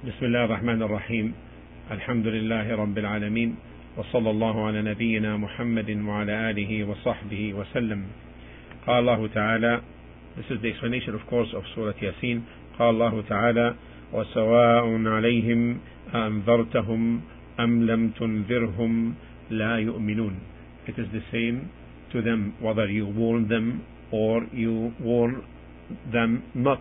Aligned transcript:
بسم 0.00 0.26
الله 0.26 0.44
الرحمن 0.44 0.82
الرحيم. 0.82 1.32
الحمد 1.90 2.26
لله 2.26 2.76
رب 2.76 2.98
العالمين 2.98 3.56
وصلى 3.96 4.30
الله 4.30 4.66
على 4.66 4.82
نبينا 4.82 5.36
محمد 5.36 5.90
وعلى 5.90 6.50
آله 6.50 6.84
وصحبه 6.88 7.54
وسلم. 7.54 8.00
قال 8.86 8.98
الله 8.98 9.28
تعالى 9.28 9.80
This 10.36 10.56
is 10.56 10.62
the 10.62 10.68
explanation 10.72 11.14
of 11.14 11.20
course 11.28 11.52
of 11.52 11.64
Surah 11.74 11.92
Yasin. 12.00 12.40
قال 12.78 12.96
الله 12.96 13.24
تعالى 13.28 13.74
وسواء 14.12 14.86
عليهم 15.06 15.78
أنذرتهم 16.14 17.20
أم 17.60 17.86
لم 17.86 18.10
تنذرهم 18.16 19.14
لا 19.50 19.76
يؤمنون. 19.84 20.34
It 20.88 20.96
is 20.96 21.12
the 21.12 21.20
same 21.30 21.68
to 22.12 22.22
them 22.22 22.54
whether 22.58 22.88
you 22.88 23.04
warn 23.04 23.48
them 23.48 23.84
or 24.10 24.46
you 24.54 24.94
warn 24.98 25.44
them 26.10 26.42
not. 26.54 26.80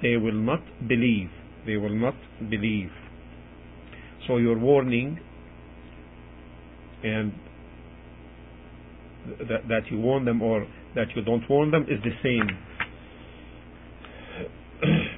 They 0.00 0.16
will 0.16 0.40
not 0.40 0.62
believe. 0.88 1.28
They 1.66 1.76
will 1.76 1.94
not 1.94 2.14
believe 2.50 2.90
so 4.26 4.38
your 4.38 4.58
warning 4.58 5.18
and 7.02 7.32
that, 9.38 9.68
that 9.68 9.90
you 9.90 9.98
warn 9.98 10.24
them 10.24 10.40
or 10.42 10.66
that 10.94 11.06
you 11.14 11.22
don't 11.22 11.48
warn 11.50 11.70
them 11.70 11.82
is 11.82 12.00
the 12.02 12.12
same 12.22 12.48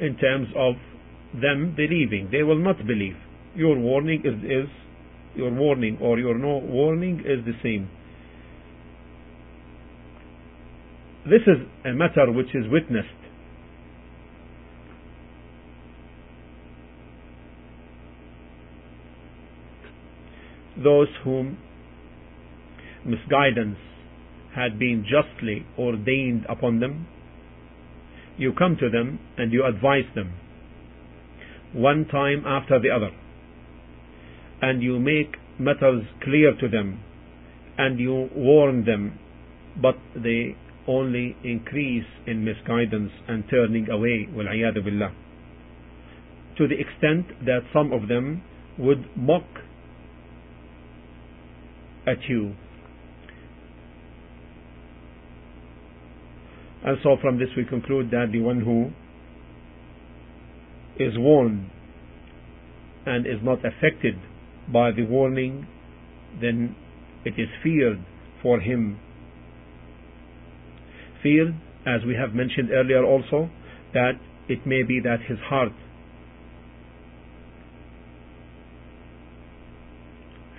in 0.00 0.16
terms 0.16 0.48
of 0.56 0.74
them 1.40 1.74
believing. 1.76 2.28
They 2.30 2.42
will 2.42 2.58
not 2.58 2.78
believe. 2.86 3.16
Your 3.54 3.78
warning 3.78 4.22
is, 4.24 4.34
is 4.44 4.68
your 5.34 5.50
warning 5.52 5.98
or 6.00 6.18
your 6.18 6.36
no 6.38 6.58
warning 6.58 7.20
is 7.20 7.44
the 7.44 7.54
same. 7.62 7.90
This 11.28 11.42
is 11.46 11.66
a 11.84 11.92
matter 11.92 12.30
which 12.30 12.54
is 12.54 12.70
witnessed. 12.70 13.08
Those 20.82 21.08
whom 21.24 21.58
misguidance 23.04 23.78
had 24.54 24.78
been 24.78 25.04
justly 25.04 25.66
ordained 25.76 26.46
upon 26.48 26.78
them, 26.78 27.08
you 28.38 28.52
come 28.52 28.76
to 28.78 28.88
them 28.88 29.18
and 29.36 29.52
you 29.52 29.64
advise 29.66 30.04
them 30.14 30.32
one 31.72 32.06
time 32.06 32.44
after 32.46 32.78
the 32.78 32.90
other 32.90 33.10
and 34.62 34.82
you 34.82 34.98
make 34.98 35.36
matters 35.58 36.04
clear 36.22 36.54
to 36.60 36.68
them 36.68 37.00
and 37.76 37.98
you 37.98 38.30
warn 38.34 38.84
them 38.84 39.18
but 39.80 39.96
they 40.14 40.56
only 40.88 41.36
increase 41.42 42.06
in 42.26 42.44
misguidance 42.44 43.10
and 43.28 43.44
turning 43.50 43.88
away 43.90 44.28
billah, 44.32 45.12
to 46.56 46.68
the 46.68 46.74
extent 46.78 47.26
that 47.44 47.60
some 47.72 47.92
of 47.92 48.08
them 48.08 48.42
would 48.78 49.04
mock 49.16 49.44
at 52.06 52.18
you. 52.28 52.54
And 56.84 56.98
so 57.02 57.16
from 57.20 57.38
this 57.38 57.48
we 57.56 57.64
conclude 57.64 58.10
that 58.12 58.26
the 58.30 58.40
one 58.40 58.60
who 58.60 58.90
is 61.02 61.12
warned 61.16 61.70
and 63.06 63.26
is 63.26 63.42
not 63.42 63.58
affected 63.58 64.14
by 64.72 64.90
the 64.92 65.02
warning 65.04 65.66
then 66.40 66.74
it 67.24 67.34
is 67.38 67.48
feared 67.62 68.04
for 68.42 68.60
him 68.60 68.98
Feared, 71.26 71.56
as 71.84 72.04
we 72.06 72.14
have 72.14 72.34
mentioned 72.36 72.70
earlier 72.70 73.04
also, 73.04 73.50
that 73.92 74.12
it 74.48 74.64
may 74.64 74.84
be 74.84 75.00
that 75.00 75.22
his 75.26 75.38
heart 75.40 75.72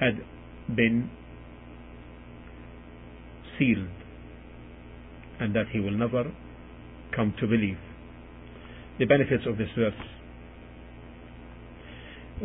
had 0.01 0.19
been 0.75 1.09
sealed 3.57 3.87
and 5.39 5.55
that 5.55 5.67
he 5.71 5.79
will 5.79 5.97
never 5.97 6.33
come 7.15 7.33
to 7.39 7.47
believe. 7.47 7.77
The 8.99 9.05
benefits 9.05 9.43
of 9.47 9.57
this 9.57 9.69
verse. 9.73 9.93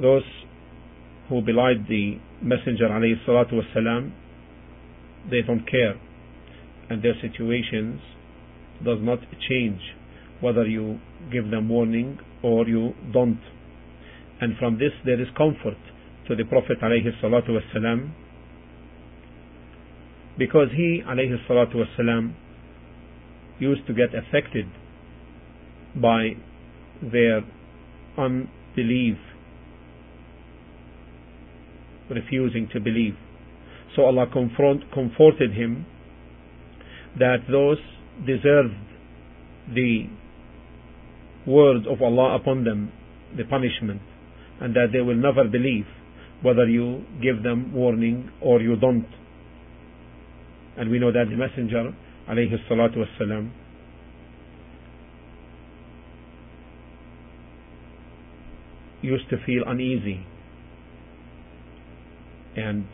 Those 0.01 0.23
who 1.29 1.43
belied 1.43 1.89
the 1.89 2.21
Messenger 2.41 2.87
wasalam, 2.89 4.13
they 5.29 5.43
don't 5.43 5.69
care 5.69 5.99
and 6.89 7.03
their 7.03 7.15
situations 7.21 8.01
does 8.85 8.99
not 9.01 9.19
change 9.49 9.81
whether 10.41 10.67
you 10.67 10.99
give 11.33 11.51
them 11.51 11.69
warning 11.69 12.19
or 12.43 12.67
you 12.67 12.93
don't. 13.13 13.41
And 14.41 14.57
from 14.59 14.79
this 14.79 14.93
there 15.05 15.21
is 15.21 15.29
comfort 15.37 15.79
to 16.29 16.37
the 16.37 16.45
Prophet 16.45 16.79
alayhi 16.81 18.11
because 20.39 20.69
he 20.75 21.03
alayhi 21.07 22.35
used 23.61 23.87
to 23.87 23.95
get 23.95 24.09
affected 24.15 24.67
by 25.95 26.31
their 27.03 27.43
unbelief 28.19 29.19
refusing 32.11 32.69
to 32.73 32.81
believe. 32.81 33.15
So 33.97 34.05
Allah 34.05 34.27
confront, 34.33 34.91
comforted 34.93 35.53
him 35.55 35.87
that 37.19 37.39
those 37.51 37.79
deserved 38.27 38.75
the 39.75 40.07
word 41.47 41.87
of 41.87 42.03
Allah 42.03 42.37
upon 42.37 42.65
them, 42.65 42.93
the 43.37 43.45
punishment, 43.45 44.01
and 44.61 44.75
that 44.75 44.89
they 44.93 45.01
will 45.01 45.17
never 45.17 45.45
believe 45.45 45.87
whether 46.43 46.69
you 46.69 47.05
give 47.23 47.43
them 47.43 47.73
warning 47.73 48.31
or 48.41 48.61
you 48.61 48.77
don't. 48.77 49.07
And 50.77 50.91
we 50.91 50.99
know 50.99 51.13
that 51.13 51.27
the 51.31 51.37
Messenger, 51.37 51.95
alayhi 52.29 52.57
salatu 52.69 53.05
wasalam, 53.05 53.53
used 59.03 59.29
to 59.31 59.37
feel 59.45 59.63
uneasy 59.67 60.25
and 62.57 62.87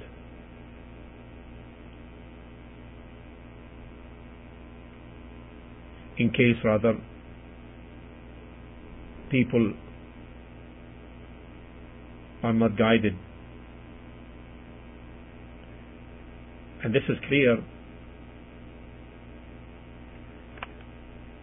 in 6.18 6.30
case 6.30 6.56
rather 6.64 6.94
people 9.30 9.72
are 12.42 12.52
not 12.52 12.76
guided 12.76 13.14
and 16.82 16.94
this 16.94 17.02
is 17.08 17.16
clear 17.28 17.58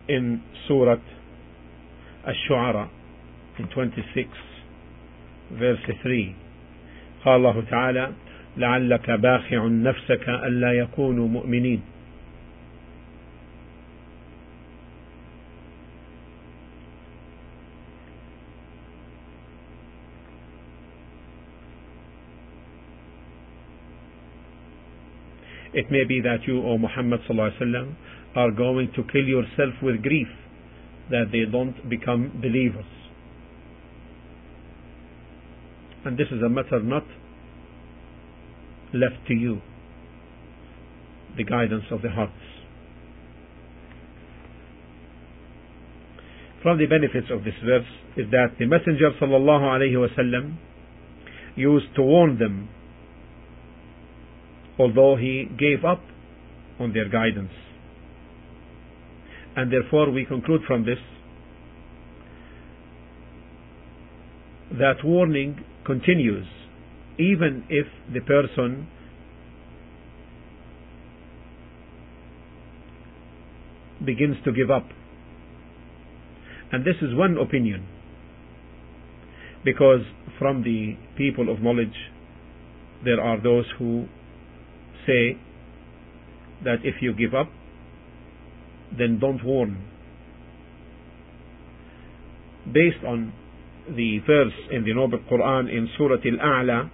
in 0.07 0.41
Surah 0.67 0.97
Ash-Shu'ara 2.27 2.89
in 3.59 3.67
26 3.67 4.29
verse 5.53 5.79
3 6.03 6.35
قال 7.25 7.35
الله 7.35 7.61
تعالى 7.69 8.11
لعلك 8.57 9.11
باخع 9.11 9.65
نفسك 9.67 10.29
ألا 10.29 10.71
يكونوا 10.73 11.27
مؤمنين 11.27 11.81
It 25.75 25.91
may 25.91 26.05
be 26.05 26.21
that 26.21 26.47
you, 26.47 26.63
O 26.63 26.77
Muhammad 26.77 27.19
are 28.33 28.51
going 28.51 28.91
to 28.95 29.03
kill 29.11 29.25
yourself 29.25 29.73
with 29.83 30.01
grief 30.01 30.29
that 31.11 31.25
they 31.33 31.43
don't 31.51 31.89
become 31.89 32.31
believers. 32.41 32.85
And 36.05 36.17
this 36.17 36.27
is 36.31 36.41
a 36.41 36.47
matter 36.47 36.81
not 36.81 37.03
left 38.93 39.27
to 39.27 39.33
you. 39.33 39.61
The 41.35 41.43
guidance 41.43 41.83
of 41.91 42.01
the 42.01 42.09
hearts. 42.09 42.31
From 46.63 46.77
the 46.77 46.85
benefits 46.85 47.27
of 47.29 47.43
this 47.43 47.53
verse 47.65 47.85
is 48.15 48.31
that 48.31 48.55
the 48.57 48.65
Messenger 48.65 49.11
sallallahu 49.21 49.61
alaihi 49.61 50.55
used 51.57 51.93
to 51.97 52.01
warn 52.01 52.39
them 52.39 52.69
although 54.77 55.15
he 55.15 55.45
gave 55.57 55.85
up 55.85 56.01
on 56.79 56.93
their 56.93 57.09
guidance. 57.09 57.51
And 59.55 59.71
therefore 59.71 60.11
we 60.11 60.25
conclude 60.25 60.61
from 60.67 60.85
this 60.85 60.97
that 64.71 64.95
warning 65.03 65.63
continues 65.85 66.47
even 67.17 67.63
if 67.69 67.85
the 68.13 68.19
person 68.21 68.87
begins 74.05 74.35
to 74.43 74.51
give 74.51 74.69
up. 74.69 74.85
And 76.71 76.83
this 76.83 76.95
is 77.01 77.15
one 77.15 77.37
opinion. 77.37 77.87
Because 79.63 80.01
from 80.37 80.63
the 80.63 80.97
people 81.17 81.51
of 81.51 81.61
knowledge, 81.61 81.95
there 83.03 83.21
are 83.21 83.41
those 83.41 83.65
who 83.79 84.07
say 85.06 85.38
that 86.64 86.78
if 86.84 86.96
you 87.00 87.12
give 87.12 87.34
up, 87.34 87.48
then 88.96 89.18
don't 89.18 89.44
warn. 89.44 89.84
Based 92.70 93.04
on 93.06 93.32
the 93.88 94.18
verse 94.26 94.52
in 94.70 94.84
the 94.84 94.94
Noble 94.94 95.18
Quran 95.30 95.68
in 95.70 95.88
Surah 95.96 96.16
Al-A'la, 96.16 96.90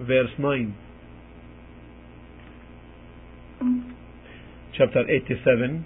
verse 0.00 0.30
9. 0.38 0.76
Chapter 4.76 5.08
87, 5.08 5.84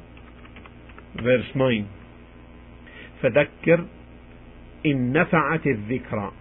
verse 1.23 1.47
9. 1.55 1.89
فذكر 3.23 3.87
إن 4.87 5.13
نفعت 5.13 5.67
الذكرى 5.67 6.33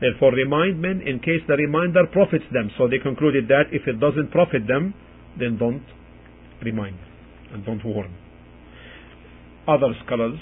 Therefore, 0.00 0.32
remind 0.32 0.80
men 0.80 1.00
in 1.00 1.20
case 1.20 1.40
the 1.48 1.54
reminder 1.54 2.06
profits 2.12 2.44
them. 2.52 2.70
So 2.76 2.86
they 2.86 2.98
concluded 2.98 3.48
that 3.48 3.64
if 3.72 3.86
it 3.86 3.98
doesn't 3.98 4.30
profit 4.30 4.66
them, 4.68 4.94
then 5.38 5.56
don't 5.58 5.84
remind 6.62 6.98
and 7.52 7.64
don't 7.64 7.84
warn. 7.84 8.14
Other 9.66 9.94
scholars 10.04 10.38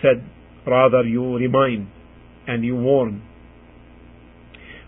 said, 0.00 0.24
rather 0.66 1.02
you 1.02 1.36
remind 1.36 1.88
and 2.46 2.64
you 2.64 2.76
warn 2.76 3.22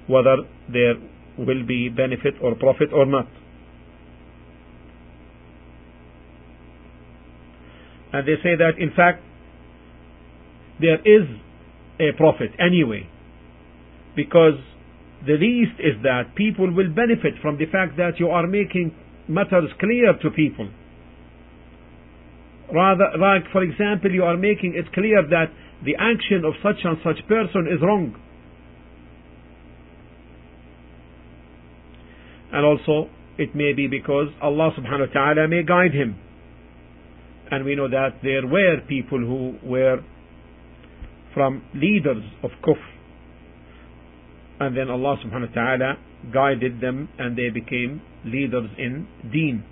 whether 0.07 0.37
there 0.73 0.95
will 1.39 1.67
be 1.67 1.89
benefit 1.89 2.35
or 2.41 2.55
profit 2.55 2.89
or 2.93 3.05
not. 3.05 3.27
And 8.13 8.27
they 8.27 8.37
say 8.43 8.57
that 8.57 8.79
in 8.79 8.91
fact 8.95 9.23
there 10.81 11.01
is 11.01 11.27
a 12.01 12.17
profit 12.17 12.51
anyway. 12.59 13.09
Because 14.15 14.59
the 15.27 15.35
least 15.35 15.81
is 15.81 16.03
that 16.03 16.35
people 16.35 16.73
will 16.73 16.89
benefit 16.89 17.35
from 17.43 17.59
the 17.59 17.67
fact 17.67 17.97
that 17.97 18.19
you 18.19 18.29
are 18.29 18.47
making 18.47 18.95
matters 19.29 19.71
clear 19.81 20.13
to 20.23 20.31
people. 20.31 20.69
Rather, 22.73 23.11
like 23.19 23.51
for 23.53 23.63
example, 23.63 24.11
you 24.11 24.25
are 24.25 24.37
making 24.37 24.75
it 24.75 24.93
clear 24.93 25.23
that 25.23 25.47
the 25.85 25.95
action 25.97 26.45
of 26.45 26.55
such 26.63 26.85
and 26.85 26.99
such 27.05 27.27
person 27.29 27.67
is 27.71 27.81
wrong. 27.83 28.17
And 32.53 32.65
also, 32.65 33.11
it 33.39 33.55
may 33.55 33.73
be 33.73 33.87
because 33.87 34.29
Allah 34.41 34.71
subhanahu 34.79 35.09
wa 35.09 35.13
ta'ala 35.13 35.49
may 35.49 35.63
guide 35.63 35.93
him. 35.93 36.19
And 37.51 37.65
we 37.65 37.75
know 37.77 37.89
that 37.89 38.21
there 38.23 38.47
were 38.47 38.81
people 38.89 39.19
who 39.19 39.59
were 39.63 40.03
from 41.37 41.63
leaders 41.75 42.25
of 42.43 42.51
kufr. 42.67 42.81
And 44.59 44.75
then 44.75 44.89
Allah 44.89 45.19
subhanahu 45.23 45.55
wa 45.55 45.55
ta'ala 45.55 45.95
guided 46.33 46.81
them 46.81 47.11
and 47.19 47.37
they 47.37 47.51
became 47.51 48.01
leaders 48.25 48.71
in 48.79 49.07
deen. 49.31 49.63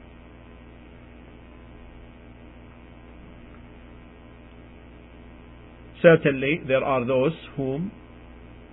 Certainly 6.02 6.60
there 6.68 6.84
are 6.84 7.06
those 7.06 7.32
whom 7.56 7.90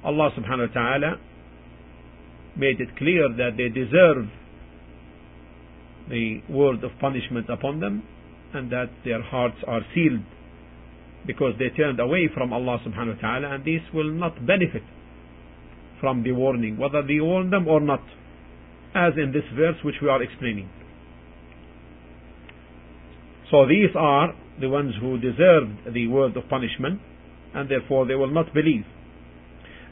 Allah 0.04 0.32
subhanahu 0.38 0.68
wa 0.68 0.74
ta'ala 0.74 1.16
made 2.58 2.82
it 2.82 2.98
clear 2.98 3.30
that 3.38 3.52
they 3.56 3.70
deserve 3.70 4.28
the 6.10 6.42
word 6.50 6.84
of 6.84 6.92
punishment 7.00 7.50
upon 7.50 7.80
them 7.80 8.04
and 8.54 8.70
that 8.70 8.90
their 9.06 9.22
hearts 9.22 9.56
are 9.66 9.80
sealed 9.96 10.26
because 11.26 11.54
they 11.60 11.70
turned 11.70 12.00
away 12.00 12.30
from 12.34 12.54
Allah 12.54 12.80
subhanahu 12.86 13.16
wa 13.16 13.22
ta'ala 13.22 13.56
and 13.56 13.66
this 13.66 13.82
will 13.94 14.12
not 14.12 14.46
benefit 14.46 14.84
from 16.00 16.24
the 16.24 16.32
warning, 16.32 16.78
whether 16.78 17.02
they 17.06 17.20
warn 17.20 17.52
them 17.52 17.68
or 17.68 17.80
not, 17.80 18.02
as 18.96 19.14
in 19.18 19.32
this 19.32 19.44
verse 19.56 19.76
which 19.86 19.96
we 20.02 20.10
are 20.10 20.22
explaining. 20.22 20.70
So 23.52 23.68
these 23.68 23.94
are 23.96 24.34
the 24.60 24.70
ones 24.70 24.94
who 25.00 25.18
deserved 25.18 25.94
the 25.94 26.08
word 26.08 26.36
of 26.38 26.50
punishment 26.50 27.00
and 27.54 27.70
therefore 27.70 28.08
they 28.08 28.16
will 28.16 28.32
not 28.32 28.54
believe. 28.54 28.86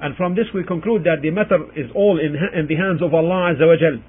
And 0.02 0.16
from 0.16 0.36
this 0.36 0.46
we 0.54 0.64
conclude 0.64 1.04
that 1.04 1.22
the 1.22 1.30
matter 1.30 1.60
is 1.76 1.92
all 1.94 2.20
in, 2.20 2.36
in 2.58 2.68
the 2.68 2.76
hands 2.76 3.02
of 3.04 3.14
Allah 3.14 3.54
Azza 3.54 3.68
wa 3.68 3.76
Jal. 3.76 4.00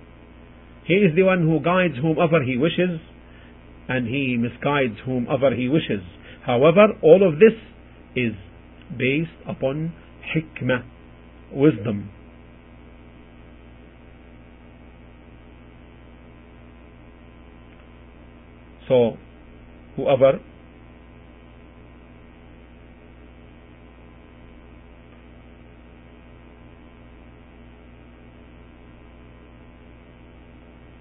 He 0.85 0.95
is 0.95 1.15
the 1.17 1.25
one 1.25 1.43
who 1.43 1.61
guides 1.61 1.95
whomever 2.01 2.43
He 2.43 2.57
wishes 2.57 3.01
and 3.89 4.07
He 4.07 4.39
misguides 4.39 4.99
whomever 5.05 5.55
He 5.55 5.69
wishes. 5.69 6.01
However, 6.45 6.95
all 7.03 7.27
of 7.27 7.39
this 7.39 7.53
is 8.17 8.33
based 8.97 9.31
upon 9.47 9.93
hikmah, 10.35 10.85
wisdom. 11.53 12.11
So, 18.89 19.17
whoever 19.97 20.41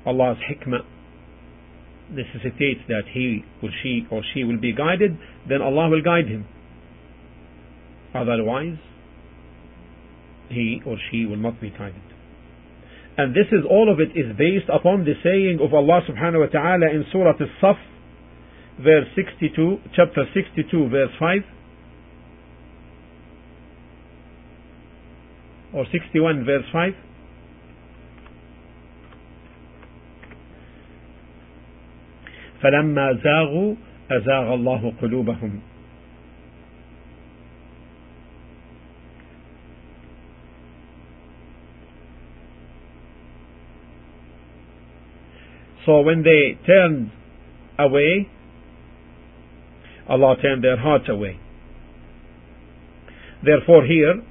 Allah's 0.06 0.38
hikmah 0.50 0.86
necessitates 2.12 2.82
that 2.88 3.04
he 3.14 3.44
or 3.62 3.70
she 3.84 4.06
or 4.12 4.22
she 4.34 4.44
will 4.44 4.60
be 4.60 4.74
guided, 4.74 5.18
then 5.48 5.62
Allah 5.62 5.90
will 5.90 6.02
guide 6.02 6.28
him. 6.28 6.46
Otherwise, 8.14 8.78
he 10.50 10.82
or 10.86 10.98
she 11.12 11.26
will 11.26 11.38
not 11.38 11.62
be 11.62 11.70
guided. 11.70 12.02
And 13.18 13.36
this 13.36 13.48
is 13.52 13.66
all 13.70 13.92
of 13.92 14.00
it 14.00 14.18
is 14.18 14.36
based 14.38 14.70
upon 14.74 15.04
the 15.04 15.14
saying 15.24 15.60
of 15.62 15.74
Allah 15.74 16.02
subhanahu 16.10 16.40
wa 16.40 16.48
ta'ala 16.48 16.90
in 16.90 17.06
Surah 17.12 17.34
As-Saf, 17.40 17.78
verse 18.82 19.08
62, 19.16 19.78
chapter 19.96 20.24
62, 20.34 20.90
verse 20.90 21.12
5, 21.20 21.42
or 25.74 25.86
61, 25.92 26.46
verse 26.46 26.64
5. 26.72 26.94
فلما 32.62 33.14
زاغوا 33.24 33.76
أزاغ 34.12 34.54
الله 34.54 34.94
قلوبهم 35.02 35.60
So 45.86 46.02
when 46.02 46.22
they 46.22 46.56
turned 46.68 47.12
away, 47.80 48.28
Allah 50.08 50.36
turned 50.40 50.64
their 50.64 50.78
hearts 50.78 51.06
away. 51.10 51.40
Therefore 53.44 53.86
here, 53.86 54.22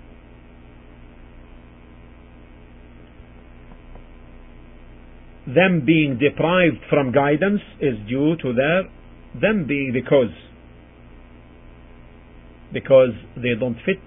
them 5.54 5.82
being 5.86 6.18
deprived 6.18 6.84
from 6.90 7.10
guidance 7.10 7.62
is 7.80 7.94
due 8.06 8.36
to 8.42 8.52
their 8.52 8.82
them 9.40 9.66
being 9.66 9.92
the 9.94 10.02
cause 10.02 10.34
because 12.72 13.12
they 13.34 13.54
don't 13.58 13.76
fit 13.86 14.00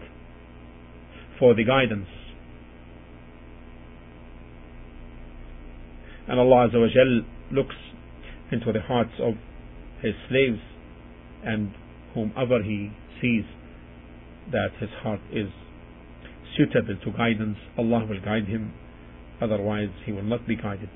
for 1.39 1.55
the 1.55 1.63
guidance. 1.63 2.07
And 6.27 6.39
Allah 6.39 6.69
Azza 6.69 6.79
wa 6.79 6.88
Jal 6.93 7.21
looks 7.51 7.75
into 8.51 8.71
the 8.71 8.81
hearts 8.81 9.13
of 9.19 9.33
his 10.03 10.13
slaves 10.29 10.60
and 11.43 11.71
whomever 12.13 12.62
he 12.62 12.91
sees 13.19 13.45
that 14.51 14.69
his 14.79 14.89
heart 15.01 15.21
is 15.31 15.48
suitable 16.55 16.98
to 17.03 17.12
guidance 17.17 17.57
Allah 17.77 18.05
will 18.05 18.21
guide 18.24 18.45
him. 18.45 18.74
Otherwise 19.41 19.89
he 20.05 20.12
will 20.12 20.24
not 20.24 20.48
be 20.48 20.55
guided 20.55 20.89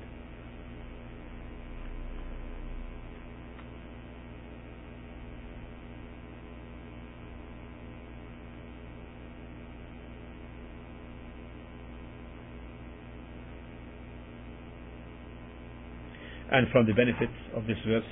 and 16.52 16.68
from 16.70 16.86
the 16.86 16.92
benefits 16.92 17.32
of 17.54 17.66
this 17.66 17.78
verse 17.86 18.04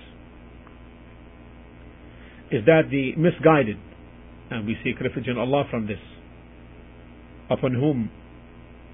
is 2.50 2.64
that 2.66 2.82
the 2.90 3.14
misguided 3.16 3.78
and 4.50 4.66
we 4.66 4.76
seek 4.84 5.00
refuge 5.00 5.26
in 5.26 5.38
Allah 5.38 5.64
from 5.70 5.86
this, 5.86 5.98
upon 7.50 7.74
whom 7.74 8.10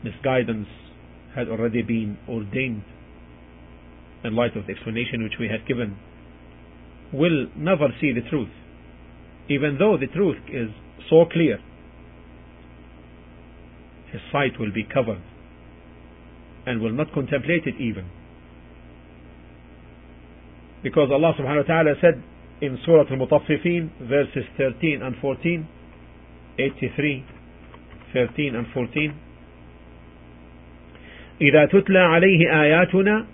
this 0.05 0.15
guidance 0.23 0.69
had 1.35 1.49
already 1.49 1.83
been 1.83 2.17
ordained 2.29 2.83
in 4.25 4.35
light 4.35 4.57
of 4.57 4.67
the 4.67 4.73
explanation 4.73 5.23
which 5.23 5.35
we 5.39 5.49
had 5.49 5.67
given, 5.67 5.97
will 7.13 7.49
never 7.57 7.89
see 8.01 8.13
the 8.13 8.29
truth, 8.29 8.51
even 9.49 9.77
though 9.79 9.97
the 9.99 10.07
truth 10.07 10.39
is 10.49 10.71
so 11.09 11.25
clear. 11.31 11.59
His 14.13 14.21
sight 14.33 14.59
will 14.59 14.73
be 14.73 14.85
covered 14.85 15.23
and 16.67 16.81
will 16.81 16.93
not 16.93 17.13
contemplate 17.13 17.67
it 17.67 17.75
even. 17.81 18.11
Because 20.83 21.11
Allah 21.13 21.35
subhanahu 21.39 21.69
wa 21.69 21.75
ta'ala 21.75 21.95
said 22.01 22.23
in 22.61 22.79
Surah 22.85 23.05
Al-Mutaffifin 23.11 24.09
verses 24.09 24.45
13 24.57 25.03
and 25.03 25.15
14 25.21 25.69
83 26.59 27.25
13 28.13 28.55
and 28.55 28.67
14 28.73 29.15
إذا 31.41 31.67
تتلى 31.67 31.99
عليه 31.99 32.63
آياتنا 32.63 33.27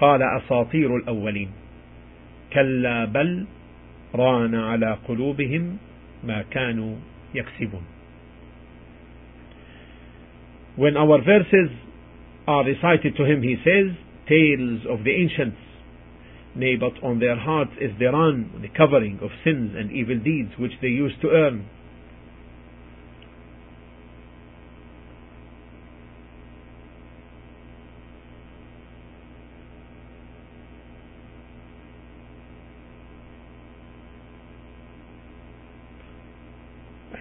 قال 0.00 0.22
أساطير 0.22 0.96
الأولين 0.96 1.50
كلا 2.52 3.04
بل 3.04 3.44
ران 4.14 4.54
على 4.54 4.98
قلوبهم 5.08 5.76
ما 6.24 6.44
كانوا 6.50 6.96
يكسبون 7.34 7.82
When 10.76 10.96
our 10.96 11.20
verses 11.20 11.70
are 12.46 12.64
recited 12.64 13.16
to 13.16 13.24
him, 13.24 13.42
he 13.42 13.56
says, 13.64 13.92
tales 14.26 14.80
of 14.88 15.04
the 15.04 15.10
ancients, 15.10 15.58
nay, 16.60 16.76
but 16.76 17.02
on 17.02 17.18
their 17.18 17.36
hearts 17.36 17.72
is 17.80 17.90
the 17.98 18.06
run, 18.06 18.60
the 18.62 18.68
covering 18.68 19.18
of 19.22 19.30
sins 19.42 19.72
and 19.76 19.90
evil 19.90 20.18
deeds 20.18 20.50
which 20.58 20.72
they 20.80 20.88
used 20.88 21.20
to 21.22 21.28
earn. 21.30 21.66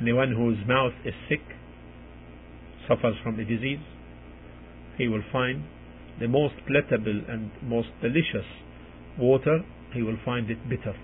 Anyone 0.01 0.31
whose 0.31 0.57
mouth 0.65 0.93
is 1.03 1.13
sick, 1.27 1.41
suffers 2.87 3.15
from 3.21 3.39
a 3.39 3.43
disease, 3.43 3.79
he 4.97 5.07
will 5.07 5.23
find 5.31 5.63
the 6.19 6.27
most 6.27 6.55
palatable 6.65 7.21
and 7.27 7.51
most 7.63 7.89
delicious 8.01 8.47
water, 9.19 9.59
he 9.93 10.01
will 10.01 10.17
find 10.23 10.49
it 10.49 10.57
bitter. 10.69 10.95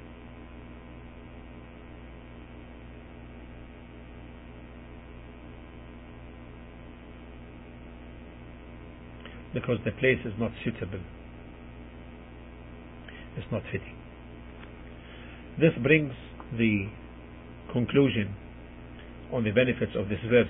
Because 9.53 9.77
the 9.85 9.91
place 9.91 10.19
is 10.25 10.33
not 10.39 10.51
suitable. 10.63 10.99
It's 13.37 13.47
not 13.51 13.63
fitting. 13.71 13.95
This 15.59 15.71
brings 15.81 16.13
the 16.57 16.87
conclusion 17.71 18.35
on 19.31 19.43
the 19.43 19.51
benefits 19.51 19.91
of 19.97 20.09
this 20.09 20.19
verse. 20.29 20.47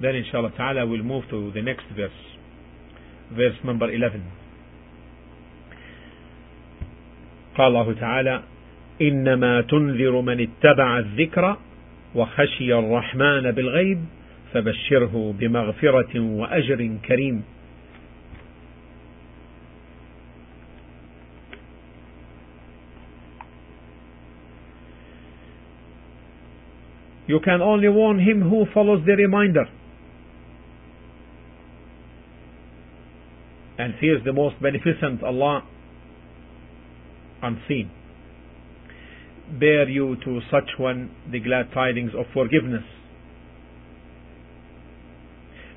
Then 0.00 0.14
inshallah 0.14 0.52
ta'ala 0.56 0.86
we'll 0.86 1.02
move 1.02 1.24
to 1.30 1.50
the 1.52 1.62
next 1.62 1.84
verse. 1.96 2.10
Verse 3.32 3.56
number 3.64 3.92
11. 3.92 4.47
قال 7.58 7.66
الله 7.66 7.92
تعالى 7.92 8.42
إنما 9.02 9.60
تنذر 9.60 10.20
من 10.20 10.40
اتبع 10.40 10.98
الذكر 10.98 11.56
وخشي 12.14 12.74
الرحمن 12.74 13.50
بالغيب 13.50 14.04
فبشره 14.52 15.34
بمغفرة 15.38 16.20
وأجر 16.20 16.96
كريم 17.08 17.42
You 27.26 27.40
can 27.40 27.60
only 27.60 27.90
warn 27.90 28.20
him 28.20 28.40
who 28.48 28.64
follows 28.72 29.02
the 29.04 29.12
reminder 29.12 29.66
and 33.76 33.92
fears 34.00 34.22
the 34.24 34.32
most 34.32 34.56
beneficent 34.62 35.22
Allah 35.22 35.62
unseen. 37.41 37.91
Bear 39.59 39.89
you 39.89 40.15
to 40.23 40.39
such 40.49 40.77
one 40.77 41.11
the 41.31 41.39
glad 41.39 41.71
tidings 41.73 42.11
of 42.17 42.25
forgiveness 42.33 42.83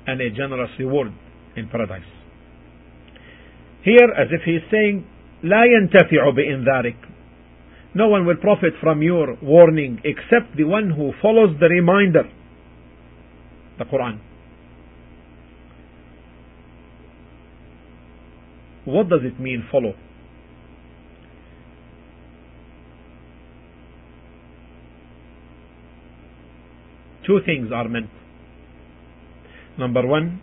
and 0.07 0.21
a 0.21 0.29
generous 0.29 0.71
reward 0.79 1.11
in 1.55 1.67
paradise. 1.69 2.01
Here, 3.83 4.09
as 4.17 4.27
if 4.31 4.41
he 4.45 4.51
is 4.51 4.63
saying, 4.71 5.05
لا 5.43 5.63
ينتفع 5.65 6.29
بإنذارك 6.29 7.17
no 7.97 8.09
one 8.09 8.27
will 8.27 8.35
profit 8.35 8.73
from 8.79 9.01
your 9.01 9.37
warning 9.41 9.99
except 10.03 10.55
the 10.55 10.65
one 10.65 10.91
who 10.91 11.13
follows 11.19 11.55
the 11.59 11.67
reminder, 11.67 12.23
the 13.79 13.85
Quran. 13.85 14.19
What 18.85 19.09
does 19.09 19.21
it 19.23 19.39
mean, 19.39 19.65
follow? 19.71 19.95
Two 27.31 27.39
things 27.45 27.71
are 27.73 27.87
meant. 27.89 28.09
Number 29.77 30.05
one, 30.07 30.39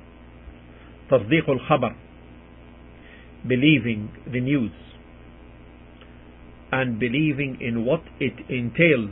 تصديق 1.11 1.49
الخبر, 1.49 1.95
believing 3.47 4.11
the 4.31 4.40
news 4.40 4.73
and 6.73 6.99
believing 6.99 7.59
in 7.61 7.85
what 7.85 8.02
it 8.21 8.35
entails. 8.49 9.11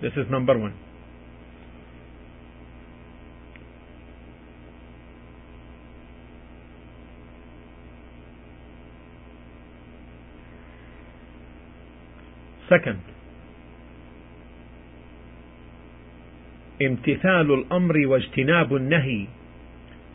This 0.00 0.12
is 0.16 0.30
number 0.30 0.58
one. 0.58 0.74
Second, 12.68 13.02
امتثال 16.82 17.52
الأمر 17.52 18.06
واجتناب 18.06 18.76
النهي 18.76 19.26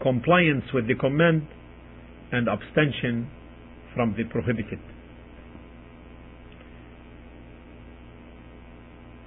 compliance 0.02 0.66
with 0.74 0.88
the 0.88 0.96
command 0.96 1.48
and 2.32 2.48
abstention 2.48 3.30
from 3.96 4.14
the 4.18 4.24
prohibited. 4.26 4.80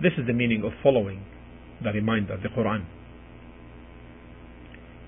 This 0.01 0.13
is 0.17 0.27
the 0.27 0.33
meaning 0.33 0.63
of 0.65 0.73
following 0.83 1.25
the 1.83 1.91
reminder, 1.91 2.39
the 2.43 2.49
Quran. 2.49 2.85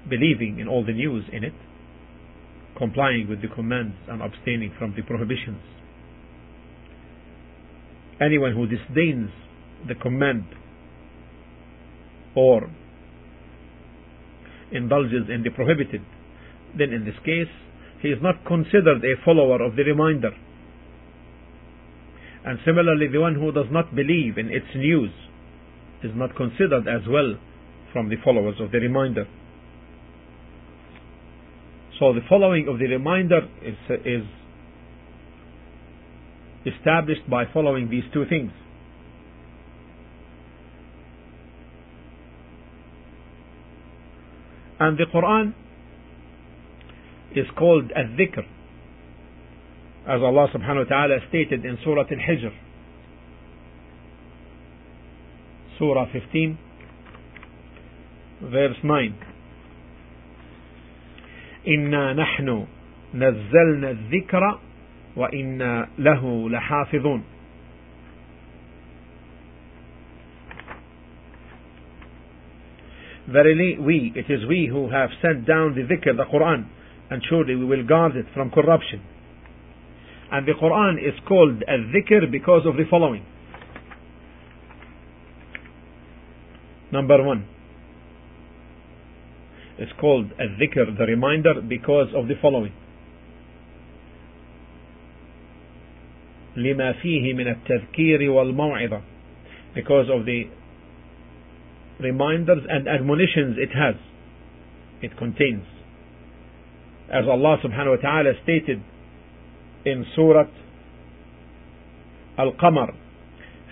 Believing 0.08 0.58
in 0.58 0.68
all 0.68 0.84
the 0.84 0.92
news 0.92 1.24
in 1.32 1.44
it, 1.44 1.54
complying 2.76 3.28
with 3.28 3.40
the 3.40 3.48
commands 3.48 3.94
and 4.08 4.20
abstaining 4.20 4.74
from 4.78 4.94
the 4.96 5.02
prohibitions. 5.02 5.62
Anyone 8.20 8.52
who 8.52 8.66
disdains 8.66 9.30
the 9.86 9.94
command 9.94 10.44
or 12.37 12.69
indulges 14.71 15.29
in 15.33 15.43
the 15.43 15.49
prohibited, 15.49 16.01
then 16.77 16.93
in 16.93 17.03
this 17.03 17.17
case, 17.25 17.51
he 18.01 18.09
is 18.09 18.19
not 18.21 18.45
considered 18.45 19.03
a 19.03 19.17
follower 19.25 19.61
of 19.61 19.75
the 19.75 19.83
reminder 19.83 20.31
and 22.47 22.59
similarly, 22.63 23.09
the 23.11 23.19
one 23.19 23.35
who 23.35 23.51
does 23.51 23.65
not 23.71 23.93
believe 23.93 24.37
in 24.37 24.47
its 24.47 24.67
news 24.73 25.11
is 26.01 26.11
not 26.15 26.33
considered 26.37 26.87
as 26.87 27.05
well 27.05 27.35
from 27.91 28.07
the 28.07 28.15
followers 28.23 28.55
of 28.61 28.71
the 28.71 28.79
reminder. 28.79 29.25
So 31.99 32.13
the 32.13 32.21
following 32.29 32.69
of 32.69 32.79
the 32.79 32.85
reminder 32.85 33.41
is, 33.61 33.75
is 34.05 34.23
established 36.65 37.29
by 37.29 37.43
following 37.53 37.89
these 37.89 38.05
two 38.13 38.23
things. 38.29 38.51
And 44.79 44.97
the 44.97 45.05
Quran 45.05 45.53
is 47.35 47.45
called 47.57 47.91
a 47.91 48.03
dhikr 48.03 48.45
as 50.07 50.21
Allah 50.21 50.47
subhanahu 50.53 50.85
wa 50.85 50.89
ta'ala 50.89 51.17
stated 51.29 51.65
in 51.65 51.77
Surah 51.83 52.03
Al-Hijr. 52.09 52.51
Surah 55.77 56.05
15, 56.11 56.57
verse 58.41 58.77
9. 58.83 59.15
إنا 61.67 62.13
نحن 62.13 62.65
نزلنا 63.13 63.91
الذكر 63.91 64.59
وإنا 65.15 65.89
له 65.99 66.49
لحافظون 66.49 67.23
Verily 73.28 73.76
we, 73.78 74.12
it 74.14 74.30
is 74.30 74.46
we 74.48 74.66
who 74.70 74.90
have 74.90 75.10
sent 75.20 75.46
down 75.46 75.74
the 75.74 75.82
dhikr, 75.82 76.16
the 76.16 76.24
Quran, 76.24 76.66
and 77.10 77.22
surely 77.28 77.54
we 77.54 77.64
will 77.64 77.86
guard 77.86 78.16
it 78.16 78.26
from 78.34 78.50
corruption. 78.50 79.02
And 80.30 80.46
the 80.46 80.52
Quran 80.52 80.98
is 80.98 81.14
called 81.28 81.62
a 81.62 81.78
dhikr 81.78 82.30
because 82.30 82.62
of 82.66 82.76
the 82.76 82.84
following. 82.90 83.24
Number 86.90 87.22
one, 87.22 87.46
it's 89.78 89.92
called 90.00 90.26
a 90.32 90.46
dhikr, 90.60 90.98
the 90.98 91.04
reminder, 91.04 91.60
because 91.66 92.08
of 92.14 92.28
the 92.28 92.34
following. 92.40 92.72
لما 96.56 96.92
فيه 96.92 97.34
من 97.34 97.48
التذكير 97.48 98.30
والموعظة 98.30 99.00
because 99.74 100.08
of 100.10 100.26
the 100.26 100.48
reminders 101.99 102.63
and 102.69 102.87
admonitions 102.87 103.57
it 103.57 103.69
has 103.75 103.95
it 105.01 105.17
contains 105.17 105.65
as 107.09 107.25
Allah 107.27 107.57
subhanahu 107.63 107.97
wa 107.97 108.01
ta'ala 108.01 108.33
stated 108.43 108.81
in 109.85 110.05
Surah 110.15 110.45
Al-Qamar 112.37 112.93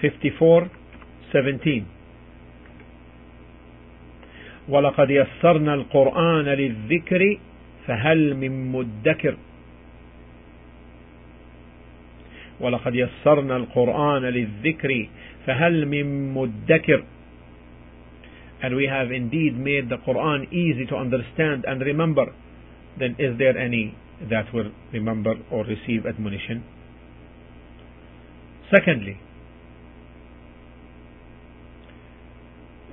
54 0.02 0.70
17 1.34 1.86
ولقد 4.70 5.10
يسرنا 5.10 5.74
القرآن 5.74 6.46
للذكر 6.46 7.38
فهل 7.88 8.36
من 8.36 8.72
مدكر 8.72 9.38
ولقد 12.60 12.96
يسرنا 12.96 13.56
القرآن 13.58 14.22
للذكر 14.22 15.08
فهل 15.46 15.86
من 15.86 16.34
مدكر 16.34 17.04
and 18.65 18.77
we 18.77 18.87
have 18.87 19.11
indeed 19.11 19.57
made 19.57 19.89
the 19.89 19.97
Quran 19.97 20.53
easy 20.53 20.87
to 20.87 20.97
understand 20.97 21.65
and 21.67 21.81
remember 21.81 22.27
then 22.99 23.17
is 23.19 23.39
there 23.39 23.57
any 23.57 23.97
that 24.29 24.53
will 24.53 24.71
remember 24.93 25.35
or 25.51 25.65
receive 25.65 26.07
admonition 26.07 26.63
secondly 28.75 29.17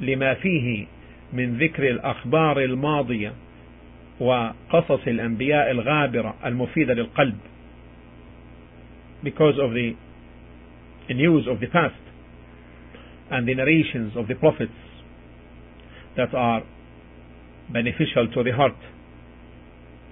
لما 0.01 0.34
فيه 0.34 0.86
من 1.34 1.58
ذكر 1.58 1.89
الأخبار 1.89 2.60
الماضية 2.60 3.34
وقصص 4.20 5.08
الأنبياء 5.08 5.72
الغابرة 5.72 6.36
المفيدة 6.46 6.94
للقلب 6.94 7.38
because 9.24 9.58
of 9.58 9.74
the 9.74 9.96
news 11.13 11.48
of 11.48 11.60
the 11.60 11.67
past 11.67 11.96
and 13.32 13.48
the 13.48 13.56
narrations 13.56 14.13
of 14.15 14.27
the 14.27 14.36
prophets 14.36 14.72
That 16.16 16.35
are 16.35 16.62
beneficial 17.73 18.28
to 18.35 18.42
the 18.42 18.52
heart 18.52 18.76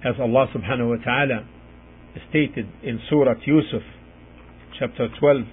as 0.03 0.15
Allah 0.19 0.47
subhanahu 0.53 0.97
wa 0.97 1.03
ta'ala 1.03 1.45
stated 2.29 2.67
in 2.83 2.99
Surah 3.09 3.35
Yusuf 3.45 3.83
chapter 4.79 5.07
12 5.19 5.45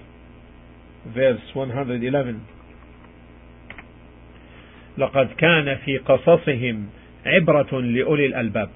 verse 1.13 1.41
111 1.55 2.41
لقد 4.97 5.27
كان 5.37 5.75
في 5.85 5.97
قصصهم 5.97 6.89
عبرة 7.25 7.79
لأولي 7.81 8.25
الألباب 8.25 8.69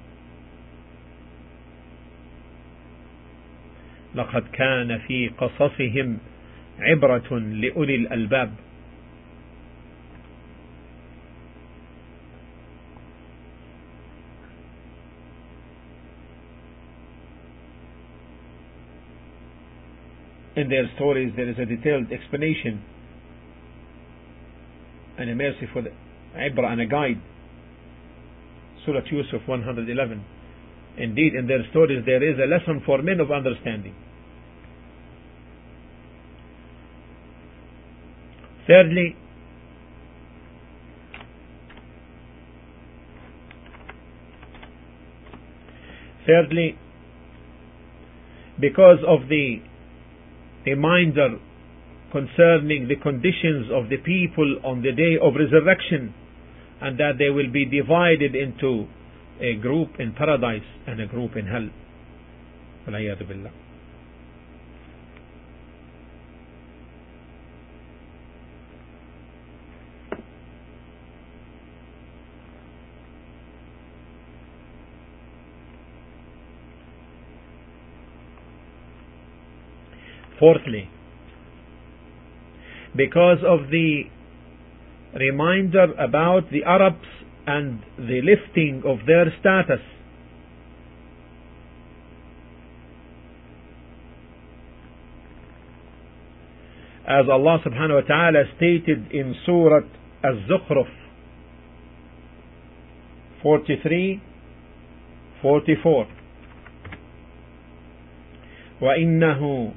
لقد 4.15 4.43
كان 4.53 4.97
في 5.07 5.29
قصصهم 5.37 6.17
عبرة 6.79 7.39
لأولي 7.39 7.95
الألباب 7.95 8.53
In 20.55 20.69
their 20.69 20.89
stories 20.95 21.33
there 21.35 21.49
is 21.49 21.57
a 21.57 21.65
detailed 21.65 22.11
explanation 22.11 22.83
and 25.17 25.29
a 25.29 25.35
the 25.81 25.91
Ibra 26.35 26.71
and 26.71 26.81
a 26.81 26.85
guide. 26.85 27.21
Surah 28.85 29.01
Yusuf 29.09 29.41
111. 29.47 30.23
Indeed, 30.97 31.33
in 31.35 31.47
their 31.47 31.63
stories 31.71 32.03
there 32.05 32.21
is 32.23 32.37
a 32.37 32.45
lesson 32.47 32.81
for 32.85 33.01
men 33.01 33.19
of 33.19 33.31
understanding. 33.31 33.95
Thirdly, 38.67 39.15
thirdly, 46.25 46.77
because 48.59 48.99
of 49.05 49.27
the 49.27 49.59
reminder 50.65 51.39
concerning 52.11 52.87
the 52.87 52.95
conditions 53.01 53.67
of 53.73 53.89
the 53.89 53.97
people 53.97 54.59
on 54.63 54.81
the 54.81 54.91
day 54.91 55.17
of 55.21 55.33
resurrection 55.33 56.13
and 56.81 56.99
that 56.99 57.13
they 57.17 57.29
will 57.29 57.51
be 57.51 57.65
divided 57.65 58.35
into 58.35 58.85
a 59.41 59.55
group 59.55 59.89
in 59.99 60.13
paradise 60.13 60.67
and 60.85 61.01
a 61.01 61.07
group 61.07 61.35
in 61.35 61.47
hell. 61.47 61.69
Fourthly, 80.42 80.88
because 82.94 83.38
of 83.46 83.70
the 83.70 84.04
reminder 85.14 85.92
about 85.98 86.50
the 86.52 86.64
Arabs 86.64 87.04
and 87.46 87.80
the 87.96 88.20
lifting 88.22 88.82
of 88.84 89.06
their 89.06 89.32
status. 89.40 89.80
As 97.06 97.24
Allah 97.30 97.58
subhanahu 97.64 98.02
wa 98.02 98.06
ta'ala 98.06 98.44
stated 98.56 99.10
in 99.12 99.34
Surah 99.46 99.80
Az-Zukhruf 100.22 100.88
43 103.42 104.20
44 105.42 106.06
وإنه 108.80 109.72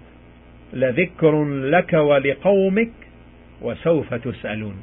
لذكر 0.74 1.44
لك 1.46 1.94
ولقومك 1.94 2.92
وسوف 3.62 4.14
تسألون 4.14 4.76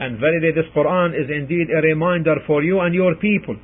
And 0.00 0.18
verily 0.18 0.50
this 0.52 0.66
Quran 0.74 1.10
is 1.14 1.30
indeed 1.30 1.68
a 1.70 1.80
reminder 1.80 2.36
for 2.44 2.60
you 2.64 2.80
and 2.80 2.92
your 2.92 3.14
people. 3.14 3.56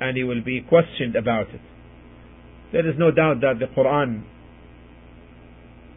And 0.00 0.16
you 0.16 0.26
will 0.26 0.42
be 0.42 0.62
questioned 0.62 1.14
about 1.14 1.48
it. 1.50 1.60
There 2.72 2.88
is 2.88 2.94
no 2.98 3.10
doubt 3.10 3.42
that 3.42 3.58
the 3.58 3.66
Quran 3.66 4.22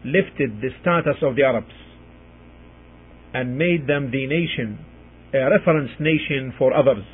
lifted 0.04 0.60
the 0.60 0.68
status 0.82 1.16
of 1.22 1.36
the 1.36 1.44
Arabs 1.44 1.72
and 3.32 3.56
made 3.56 3.86
them 3.86 4.10
the 4.10 4.26
nation, 4.26 4.78
a 5.32 5.48
reference 5.50 5.90
nation 5.98 6.52
for 6.58 6.74
others. 6.76 7.04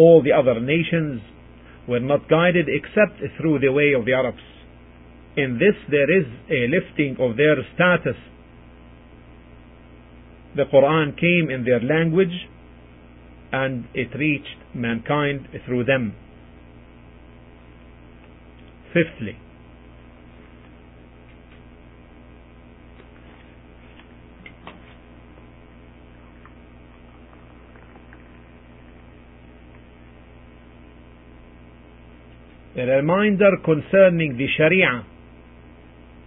All 0.00 0.22
the 0.22 0.32
other 0.32 0.58
nations 0.60 1.20
were 1.86 2.00
not 2.00 2.28
guided 2.28 2.66
except 2.68 3.16
through 3.36 3.58
the 3.58 3.72
way 3.78 3.92
of 3.92 4.04
the 4.06 4.14
Arabs. 4.14 4.46
In 5.36 5.58
this 5.64 5.76
there 5.90 6.10
is 6.18 6.26
a 6.48 6.60
lifting 6.76 7.16
of 7.24 7.36
their 7.36 7.56
status 7.74 8.16
the 10.54 10.64
Quran 10.64 11.16
came 11.18 11.48
in 11.48 11.64
their 11.64 11.80
language 11.80 12.48
and 13.52 13.86
it 13.94 14.14
reached 14.18 14.58
mankind 14.74 15.48
through 15.66 15.84
them. 15.84 16.14
Fifthly, 18.92 19.36
the 32.86 32.86
reminder 32.86 33.50
concerning 33.62 34.38
the 34.38 34.46
Sharia 34.56 35.04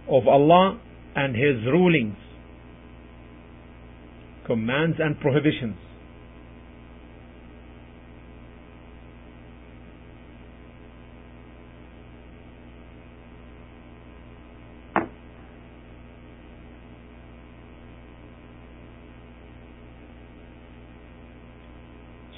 of 0.08 0.28
Allah 0.28 0.80
and 1.16 1.34
His 1.34 1.66
rulings, 1.66 2.16
commands 4.46 4.98
and 5.00 5.18
prohibitions. 5.18 5.76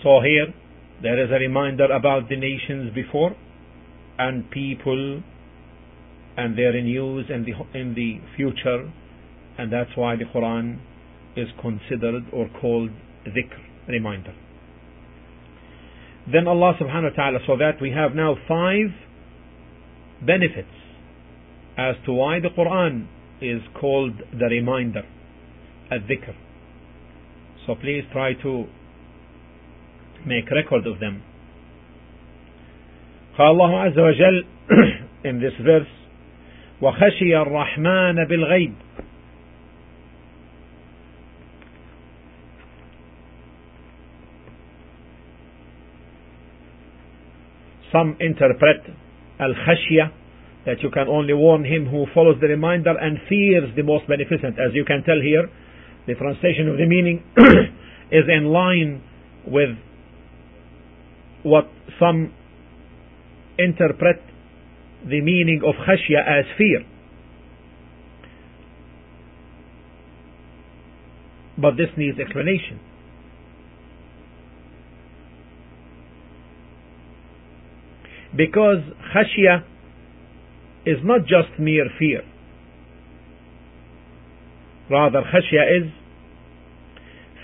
So 0.02 0.20
here 0.24 0.54
there 1.02 1.22
is 1.22 1.30
a 1.30 1.34
reminder 1.34 1.92
about 1.92 2.30
the 2.30 2.36
nations 2.36 2.94
before 2.94 3.36
and 4.18 4.50
people 4.50 5.22
and 6.36 6.56
their 6.56 6.80
news 6.82 7.26
in 7.28 7.44
the, 7.44 7.78
in 7.78 7.94
the 7.94 8.20
future 8.36 8.92
and 9.58 9.72
that's 9.72 9.90
why 9.96 10.16
the 10.16 10.24
Quran 10.24 10.78
is 11.36 11.48
considered 11.60 12.24
or 12.32 12.48
called 12.60 12.90
dhikr, 13.26 13.88
reminder. 13.88 14.34
Then 16.30 16.48
Allah 16.48 16.74
subhanahu 16.80 17.10
wa 17.10 17.16
ta'ala, 17.16 17.38
so 17.46 17.56
that 17.56 17.80
we 17.80 17.90
have 17.90 18.14
now 18.14 18.36
five 18.48 18.90
benefits 20.24 20.68
as 21.78 21.94
to 22.04 22.12
why 22.12 22.40
the 22.40 22.48
Quran 22.48 23.06
is 23.40 23.62
called 23.78 24.14
the 24.32 24.46
reminder, 24.46 25.02
a 25.90 25.98
dhikr. 25.98 26.34
So 27.66 27.74
please 27.74 28.04
try 28.12 28.32
to 28.42 28.64
make 30.26 30.50
record 30.50 30.86
of 30.86 31.00
them. 31.00 31.22
قال 33.38 33.50
الله 33.50 33.80
عز 33.80 33.98
وجل 33.98 34.44
in 35.24 35.40
this 35.40 35.54
verse 35.60 35.92
وخشي 36.80 37.36
الرحمن 37.36 38.24
بالغيب 38.24 38.72
Some 47.92 48.16
interpret 48.20 48.82
al-khashya 49.38 50.10
that 50.66 50.82
you 50.82 50.90
can 50.90 51.08
only 51.08 51.32
warn 51.32 51.64
him 51.64 51.86
who 51.86 52.06
follows 52.12 52.36
the 52.40 52.48
reminder 52.48 52.94
and 52.98 53.18
fears 53.28 53.70
the 53.76 53.82
most 53.82 54.06
beneficent. 54.08 54.58
As 54.58 54.74
you 54.74 54.84
can 54.84 55.02
tell 55.04 55.20
here, 55.22 55.48
the 56.06 56.14
translation 56.14 56.68
of 56.68 56.76
the 56.76 56.84
meaning 56.84 57.22
is 58.10 58.24
in 58.28 58.46
line 58.46 59.00
with 59.46 59.70
what 61.44 61.70
some 62.00 62.34
interpret 63.58 64.22
the 65.02 65.20
meaning 65.20 65.62
of 65.66 65.74
khashya 65.74 66.20
as 66.26 66.44
fear. 66.58 66.84
But 71.58 71.76
this 71.76 71.88
needs 71.96 72.18
explanation. 72.18 72.80
Because 78.36 78.82
khashya 79.14 79.64
is 80.84 80.98
not 81.02 81.20
just 81.22 81.58
mere 81.58 81.86
fear. 81.98 82.22
Rather, 84.90 85.22
khashya 85.22 85.82
is 85.82 85.92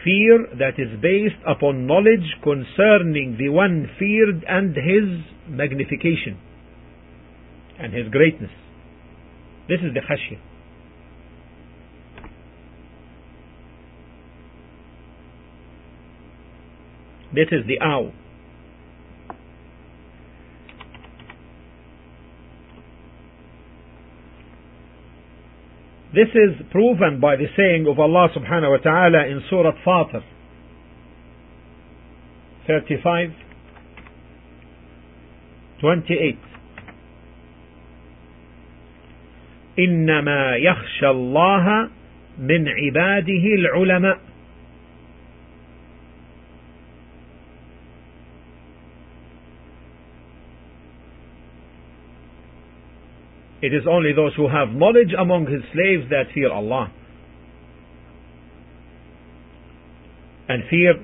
fear 0.04 0.46
that 0.58 0.74
is 0.78 1.00
based 1.00 1.40
upon 1.46 1.86
knowledge 1.86 2.36
concerning 2.42 3.36
the 3.38 3.48
one 3.48 3.88
feared 3.98 4.44
and 4.46 4.74
his 4.74 5.31
magnification 5.48 6.38
and 7.78 7.92
his 7.92 8.08
greatness. 8.08 8.50
This 9.68 9.80
is 9.80 9.94
the 9.94 10.00
khashya. 10.00 10.38
This 17.34 17.48
is 17.50 17.66
the 17.66 17.78
awe. 17.82 18.12
This 26.14 26.28
is 26.34 26.66
proven 26.70 27.20
by 27.20 27.36
the 27.36 27.46
saying 27.56 27.86
of 27.88 27.98
Allah 27.98 28.28
subhanahu 28.36 28.70
wa 28.70 28.76
ta'ala 28.76 29.26
in 29.28 29.40
Surah 29.48 29.72
Fatir 29.82 30.22
35 32.66 33.30
28 35.82 36.36
إنما 39.78 40.56
يخشى 40.56 41.10
الله 41.10 41.88
من 42.38 42.68
عباده 42.68 43.44
العلماء 43.54 44.18
It 53.62 53.72
is 53.72 53.86
only 53.88 54.12
those 54.12 54.34
who 54.34 54.48
have 54.48 54.70
knowledge 54.70 55.14
among 55.16 55.46
his 55.46 55.62
slaves 55.72 56.10
that 56.10 56.34
fear 56.34 56.50
Allah. 56.50 56.90
And 60.48 60.64
fear, 60.68 60.94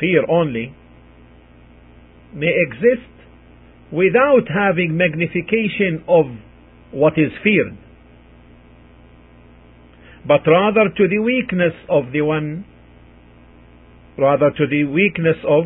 fear 0.00 0.24
only, 0.28 0.74
may 2.34 2.52
exist 2.66 3.08
without 3.92 4.48
having 4.48 4.96
magnification 4.96 6.04
of 6.08 6.26
what 6.92 7.14
is 7.16 7.32
feared, 7.42 7.76
but 10.26 10.40
rather 10.46 10.88
to 10.96 11.08
the 11.08 11.18
weakness 11.18 11.72
of 11.88 12.12
the 12.12 12.20
one, 12.20 12.64
rather 14.18 14.50
to 14.50 14.66
the 14.66 14.84
weakness 14.84 15.36
of 15.46 15.64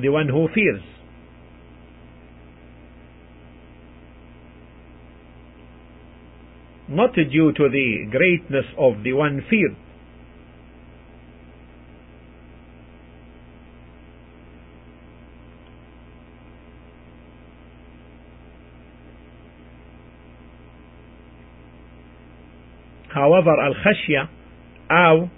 the 0.00 0.08
one 0.08 0.28
who 0.28 0.48
fears. 0.54 0.82
not 6.92 7.14
due 7.14 7.52
to 7.52 7.68
the 7.70 8.06
greatness 8.10 8.66
of 8.78 9.02
the 9.02 9.12
one 9.12 9.44
feared. 9.48 9.76
However, 23.22 23.50
al-khashya, 23.50 24.28
awe, 24.90 25.28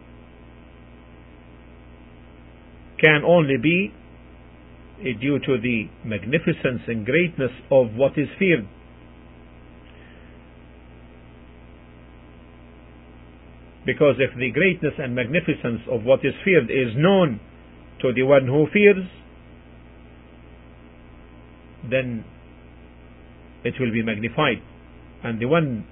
can 2.98 3.22
only 3.26 3.58
be 3.62 3.92
eh, 5.02 5.12
due 5.20 5.38
to 5.38 5.58
the 5.60 5.88
magnificence 6.02 6.80
and 6.86 7.04
greatness 7.04 7.50
of 7.70 7.94
what 7.94 8.12
is 8.16 8.28
feared. 8.38 8.66
Because 13.84 14.16
if 14.18 14.34
the 14.38 14.50
greatness 14.50 14.94
and 14.96 15.14
magnificence 15.14 15.82
of 15.90 16.04
what 16.04 16.20
is 16.24 16.32
feared 16.42 16.70
is 16.70 16.96
known 16.96 17.38
to 18.00 18.14
the 18.14 18.22
one 18.22 18.46
who 18.46 18.66
fears, 18.72 19.04
then 21.90 22.24
it 23.62 23.74
will 23.78 23.92
be 23.92 24.02
magnified. 24.02 24.62
And 25.22 25.38
the 25.38 25.44
one 25.44 25.84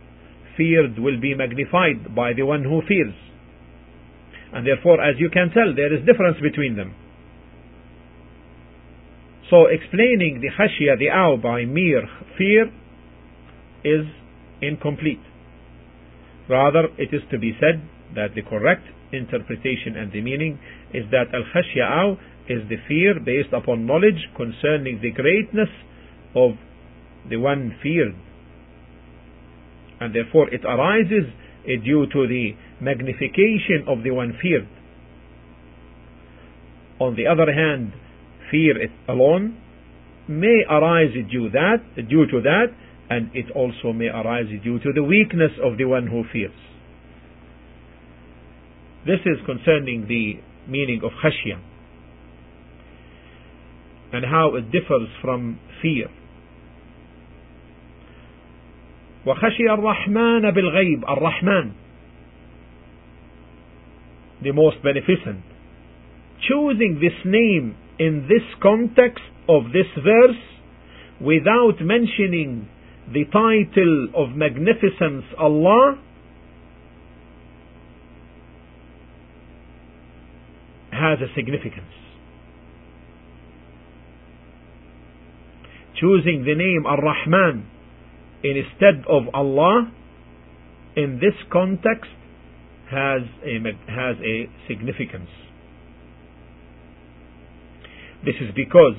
feared 0.57 0.99
will 0.99 1.21
be 1.21 1.35
magnified 1.35 2.15
by 2.15 2.33
the 2.33 2.45
one 2.45 2.65
who 2.65 2.83
fears. 2.87 3.15
And 4.53 4.67
therefore, 4.67 5.03
as 5.03 5.17
you 5.19 5.31
can 5.31 5.51
tell, 5.51 5.75
there 5.75 5.93
is 5.93 6.05
difference 6.05 6.37
between 6.43 6.77
them. 6.77 6.95
So 9.49 9.67
explaining 9.67 10.41
the 10.41 10.49
khashya, 10.49 10.99
the 10.99 11.09
awe, 11.09 11.37
by 11.37 11.65
mere 11.65 12.09
fear 12.39 12.73
is 13.85 14.07
incomplete. 14.61 15.21
Rather, 16.49 16.89
it 16.99 17.13
is 17.13 17.23
to 17.31 17.39
be 17.39 17.53
said 17.61 17.83
that 18.15 18.35
the 18.35 18.43
correct 18.43 18.85
interpretation 19.13 19.97
and 19.97 20.13
the 20.13 20.21
meaning 20.21 20.59
is 20.93 21.05
that 21.11 21.35
al-khashya 21.35 22.17
is 22.49 22.69
the 22.69 22.77
fear 22.89 23.21
based 23.21 23.53
upon 23.53 23.87
knowledge 23.87 24.29
concerning 24.37 25.01
the 25.03 25.11
greatness 25.11 25.69
of 26.35 26.53
the 27.29 27.37
one 27.37 27.77
feared. 27.83 28.17
And 30.03 30.13
therefore 30.13 30.53
it 30.53 30.65
arises 30.65 31.31
eh, 31.63 31.77
due 31.85 32.07
to 32.13 32.27
the 32.27 32.59
magnification 32.81 33.87
of 33.87 34.03
the 34.03 34.11
one 34.11 34.37
feared. 34.43 34.67
On 36.99 37.15
the 37.15 37.29
other 37.29 37.53
hand, 37.53 37.93
fear 38.51 38.75
alone 39.09 39.59
may 40.27 40.65
arise 40.69 41.15
due 41.31 41.51
that 41.51 41.79
due 42.09 42.27
to 42.27 42.41
that 42.43 42.67
and 43.11 43.31
it 43.35 43.47
also 43.55 43.93
may 43.93 44.07
arise 44.07 44.47
due 44.65 44.79
to 44.81 44.93
the 44.93 45.03
weakness 45.03 45.53
of 45.63 45.79
the 45.79 45.85
one 45.85 46.07
who 46.09 46.25
fears. 46.33 46.51
This 49.07 49.21
is 49.27 49.39
concerning 49.47 50.07
the 50.09 50.41
meaning 50.69 51.03
of 51.05 51.11
khashya 51.23 51.61
and 54.13 54.25
how 54.25 54.55
it 54.57 54.71
differs 54.73 55.09
from 55.21 55.61
fear. 55.81 56.09
وخشي 59.26 59.74
الرحمن 59.74 60.52
بالغيب 60.52 61.04
الرحمن 61.10 61.72
the 64.42 64.52
most 64.52 64.78
beneficent 64.84 65.44
choosing 66.48 67.00
this 67.02 67.18
name 67.26 67.76
in 68.00 68.28
this 68.30 68.44
context 68.62 69.24
of 69.50 69.64
this 69.74 69.88
verse 70.04 70.44
without 71.20 71.82
mentioning 71.82 72.70
the 73.12 73.26
title 73.26 74.10
of 74.16 74.36
magnificence 74.36 75.26
Allah 75.40 75.98
has 80.92 81.20
a 81.22 81.34
significance. 81.36 81.94
Choosing 86.00 86.44
the 86.44 86.56
name 86.56 86.86
Ar-Rahman 86.86 87.66
instead 88.43 89.05
of 89.09 89.25
Allah 89.35 89.93
in 90.97 91.19
this 91.21 91.35
context 91.51 92.11
has 92.91 93.23
a, 93.45 93.59
has 93.91 94.17
a 94.23 94.49
significance. 94.69 95.31
This 98.25 98.35
is 98.41 98.55
because 98.55 98.97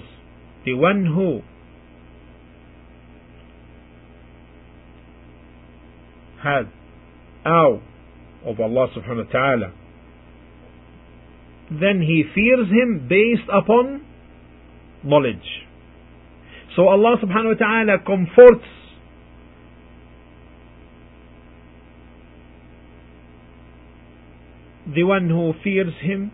the 0.66 0.74
one 0.74 1.06
who 1.06 1.42
has 6.44 6.66
awe 7.46 7.80
of 8.46 8.60
Allah 8.60 8.88
subhanahu 8.96 9.28
wa 9.28 9.32
ta'ala 9.32 9.74
then 11.70 12.02
he 12.02 12.24
fears 12.36 12.68
him 12.68 13.08
based 13.10 13.50
upon 13.52 14.06
knowledge. 15.04 15.66
So 16.76 16.88
Allah 16.88 17.18
subhanahu 17.24 17.58
wa 17.58 17.60
ta'ala 17.60 17.98
comforts 18.06 18.68
the 24.96 25.04
one 25.04 25.30
who 25.30 25.54
fears 25.64 25.94
him 26.02 26.32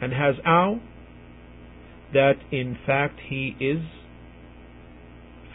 and 0.00 0.12
has 0.12 0.34
awe 0.44 0.78
that 2.12 2.34
in 2.50 2.76
fact 2.86 3.18
he 3.28 3.54
is 3.60 3.82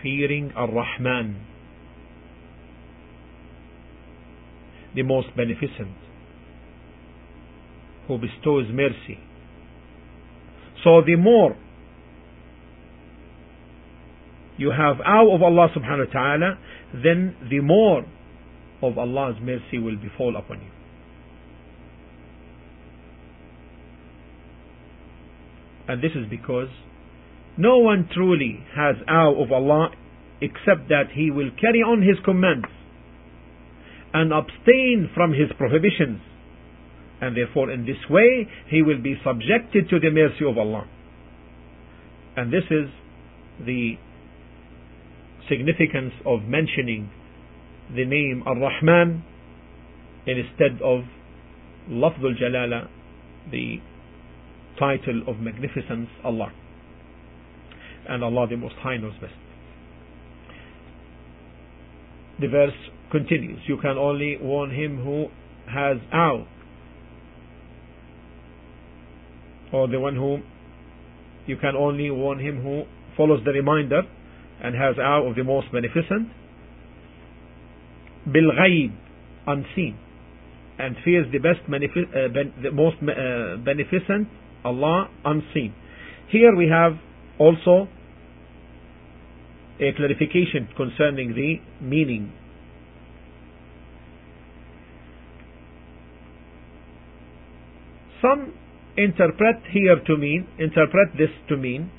fearing 0.02 0.52
Ar-Rahman 0.56 1.45
the 4.95 5.04
most 5.04 5.28
beneficent 5.36 5.95
who 8.08 8.17
bestows 8.17 8.65
mercy. 8.71 9.19
So 10.84 11.02
the 11.06 11.17
more 11.17 11.58
you 14.58 14.71
have 14.71 14.95
awe 15.06 15.36
of 15.36 15.43
Allah 15.43 15.67
subhanahu 15.76 16.08
wa 16.08 16.13
ta'ala 16.13 16.58
then 16.93 17.36
the 17.50 17.60
more 17.60 18.06
of 18.82 18.97
Allah's 18.97 19.36
mercy 19.41 19.78
will 19.78 19.97
befall 19.97 20.36
upon 20.36 20.62
you 20.62 20.77
And 25.88 26.04
this 26.04 26.12
is 26.15 26.30
because 26.30 26.69
no 27.58 27.78
one 27.80 28.10
truly 28.13 28.63
has 28.76 28.95
awe 29.08 29.41
of 29.41 29.52
Allah 29.52 29.89
except 30.41 30.89
that 30.89 31.12
he 31.13 31.32
will 31.32 31.50
carry 31.60 31.80
on 31.80 32.02
his 32.02 32.17
commands 32.23 32.67
and 34.13 34.32
abstain 34.32 35.10
from 35.13 35.32
his 35.32 35.50
prohibitions. 35.58 36.21
And 37.19 37.36
therefore, 37.36 37.71
in 37.71 37.86
this 37.86 37.97
way, 38.10 38.47
he 38.69 38.82
will 38.84 39.02
be 39.02 39.15
subjected 39.26 39.89
to 39.89 40.00
the 40.00 40.12
mercy 40.12 40.45
of 40.47 40.58
Allah. 40.58 40.88
And 42.36 42.54
this 42.54 42.63
is 42.69 42.89
the 43.65 43.95
significance 45.50 46.13
of 46.26 46.43
mentioning 46.43 47.10
the 47.89 48.06
name 48.06 48.43
Ar-Rahman 48.45 49.23
instead 50.28 50.82
of 50.84 51.02
Lafdul 51.89 52.36
Jalala, 52.39 52.88
the 53.50 53.78
title 54.80 55.24
of 55.28 55.38
magnificence 55.40 56.10
Allah. 56.24 56.52
And 58.08 58.24
Allah 58.24 58.48
the 58.50 58.58
Most 58.58 58.76
High 58.76 58.98
knows 58.98 59.13
best. 59.20 59.34
The 62.40 62.48
verse 62.48 62.74
continues, 63.12 63.60
You 63.68 63.78
can 63.78 63.98
only 63.98 64.38
warn 64.40 64.72
him 64.72 65.04
who 65.04 65.28
has 65.70 65.98
awe, 66.13 66.46
or 69.74 69.88
the 69.88 70.00
one 70.00 70.16
who 70.16 70.38
you 71.46 71.58
can 71.58 71.76
only 71.76 72.12
warn 72.12 72.40
him 72.40 72.62
who 72.62 72.84
follows 73.16 73.42
the 73.44 73.52
reminder 73.52 74.02
and 74.62 74.76
has 74.76 74.96
awe 75.00 75.28
of 75.28 75.36
the 75.36 75.44
most 75.44 75.68
beneficent. 75.72 76.30
Bil 78.32 78.52
unseen, 79.48 79.98
and 80.78 80.96
fears 81.04 81.26
the 81.32 81.40
best, 81.40 81.60
uh, 81.66 82.28
ben, 82.34 82.54
the 82.62 82.72
most 82.72 82.98
uh, 83.02 83.58
beneficent 83.63 84.28
Allah 84.68 85.10
unseen. 85.24 85.74
Here 86.30 86.56
we 86.56 86.68
have 86.68 86.94
also 87.40 87.88
a 89.80 89.92
clarification 89.96 90.68
concerning 90.76 91.34
the 91.34 91.62
meaning. 91.86 92.34
Some 98.22 98.54
interpret 98.98 99.58
here 99.72 100.02
to 100.06 100.18
mean, 100.18 100.48
interpret 100.60 101.10
this 101.18 101.30
to 101.50 101.56
mean 101.56 101.92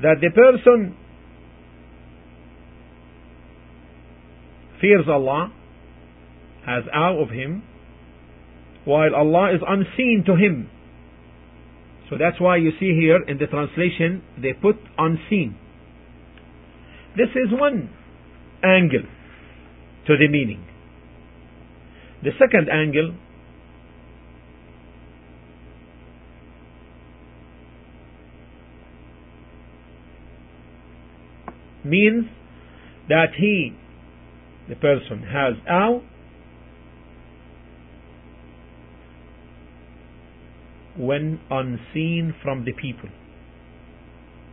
that 0.00 0.16
the 0.20 0.30
person 0.30 0.96
fears 4.80 5.06
Allah, 5.08 5.52
has 6.64 6.84
awe 6.94 7.20
of 7.20 7.30
Him, 7.30 7.64
while 8.88 9.14
Allah 9.14 9.54
is 9.54 9.60
unseen 9.68 10.24
to 10.24 10.34
him. 10.34 10.70
So 12.10 12.16
that's 12.18 12.40
why 12.40 12.56
you 12.56 12.70
see 12.80 12.96
here 12.98 13.22
in 13.22 13.38
the 13.38 13.46
translation 13.46 14.22
they 14.40 14.52
put 14.52 14.76
unseen. 14.96 15.56
This 17.16 17.28
is 17.34 17.52
one 17.52 17.90
angle 18.64 19.02
to 20.06 20.16
the 20.16 20.28
meaning. 20.28 20.64
The 22.22 22.30
second 22.38 22.68
angle 22.70 23.14
means 31.84 32.26
that 33.08 33.28
he, 33.36 33.72
the 34.68 34.76
person, 34.76 35.22
has 35.22 35.54
awe 35.70 36.00
when 40.98 41.40
unseen 41.50 42.34
from 42.42 42.64
the 42.64 42.72
people. 42.72 43.08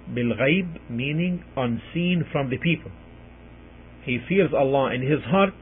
Bilghaib 0.10 0.89
meaning 0.89 1.43
unseen 1.58 2.23
from 2.31 2.49
the 2.49 2.58
people. 2.58 2.91
He 4.05 4.19
fears 4.29 4.51
Allah 4.53 4.93
in 4.93 5.01
his 5.01 5.21
heart, 5.25 5.53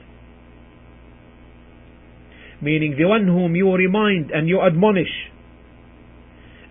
meaning 2.61 2.95
the 2.97 3.05
one 3.05 3.25
whom 3.25 3.55
you 3.55 3.71
remind 3.71 4.31
and 4.31 4.49
you 4.49 4.61
admonish 4.61 5.31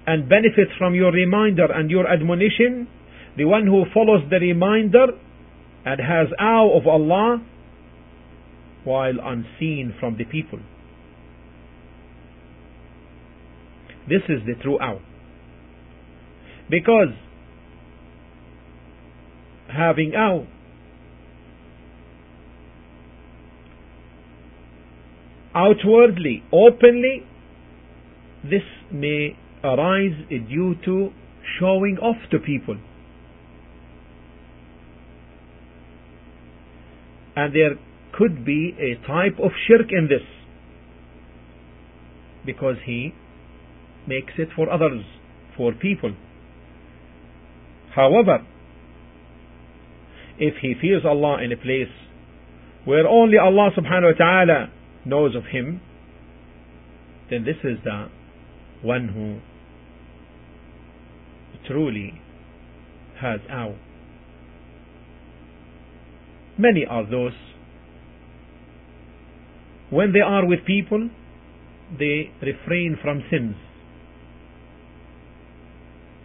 and 0.06 0.28
benefits 0.28 0.72
from 0.78 0.94
your 0.94 1.12
reminder 1.12 1.70
and 1.72 1.90
your 1.90 2.06
admonition, 2.06 2.88
the 3.36 3.44
one 3.44 3.66
who 3.66 3.84
follows 3.94 4.22
the 4.28 4.36
reminder 4.36 5.06
and 5.84 6.00
has 6.00 6.28
awe 6.38 6.76
of 6.76 6.86
Allah 6.86 7.42
while 8.84 9.14
unseen 9.22 9.94
from 9.98 10.18
the 10.18 10.24
people. 10.24 10.58
This 14.08 14.22
is 14.28 14.40
the 14.46 14.54
true 14.62 14.78
awe. 14.78 15.00
Because 16.68 17.14
having 19.68 20.12
awe 20.14 20.46
outwardly, 25.54 26.42
openly, 26.52 27.26
this 28.42 28.62
may 28.90 29.36
arise 29.62 30.12
due 30.28 30.74
to 30.84 31.10
showing 31.60 31.98
off 31.98 32.16
to 32.30 32.38
people. 32.38 32.76
And 37.36 37.54
there 37.54 37.76
could 38.12 38.44
be 38.44 38.74
a 38.78 39.06
type 39.06 39.38
of 39.42 39.52
shirk 39.66 39.90
in 39.90 40.08
this 40.08 40.26
because 42.44 42.76
he 42.84 43.14
makes 44.06 44.32
it 44.38 44.48
for 44.54 44.70
others, 44.70 45.04
for 45.56 45.72
people. 45.72 46.14
However, 47.94 48.46
if 50.38 50.54
he 50.62 50.74
fears 50.80 51.02
Allah 51.04 51.42
in 51.42 51.52
a 51.52 51.56
place 51.56 51.92
where 52.84 53.06
only 53.06 53.38
Allah 53.38 53.70
subhanahu 53.76 54.12
wa 54.12 54.18
ta'ala 54.18 54.70
knows 55.04 55.36
of 55.36 55.44
him, 55.44 55.80
then 57.30 57.44
this 57.44 57.56
is 57.62 57.78
the 57.84 58.08
one 58.82 59.08
who 59.08 59.40
truly 61.66 62.20
has 63.20 63.40
awe. 63.50 63.76
Many 66.58 66.84
are 66.88 67.08
those 67.08 67.32
when 69.90 70.12
they 70.12 70.20
are 70.20 70.46
with 70.46 70.64
people 70.66 71.10
they 71.98 72.30
refrain 72.40 72.98
from 73.02 73.22
sins 73.30 73.54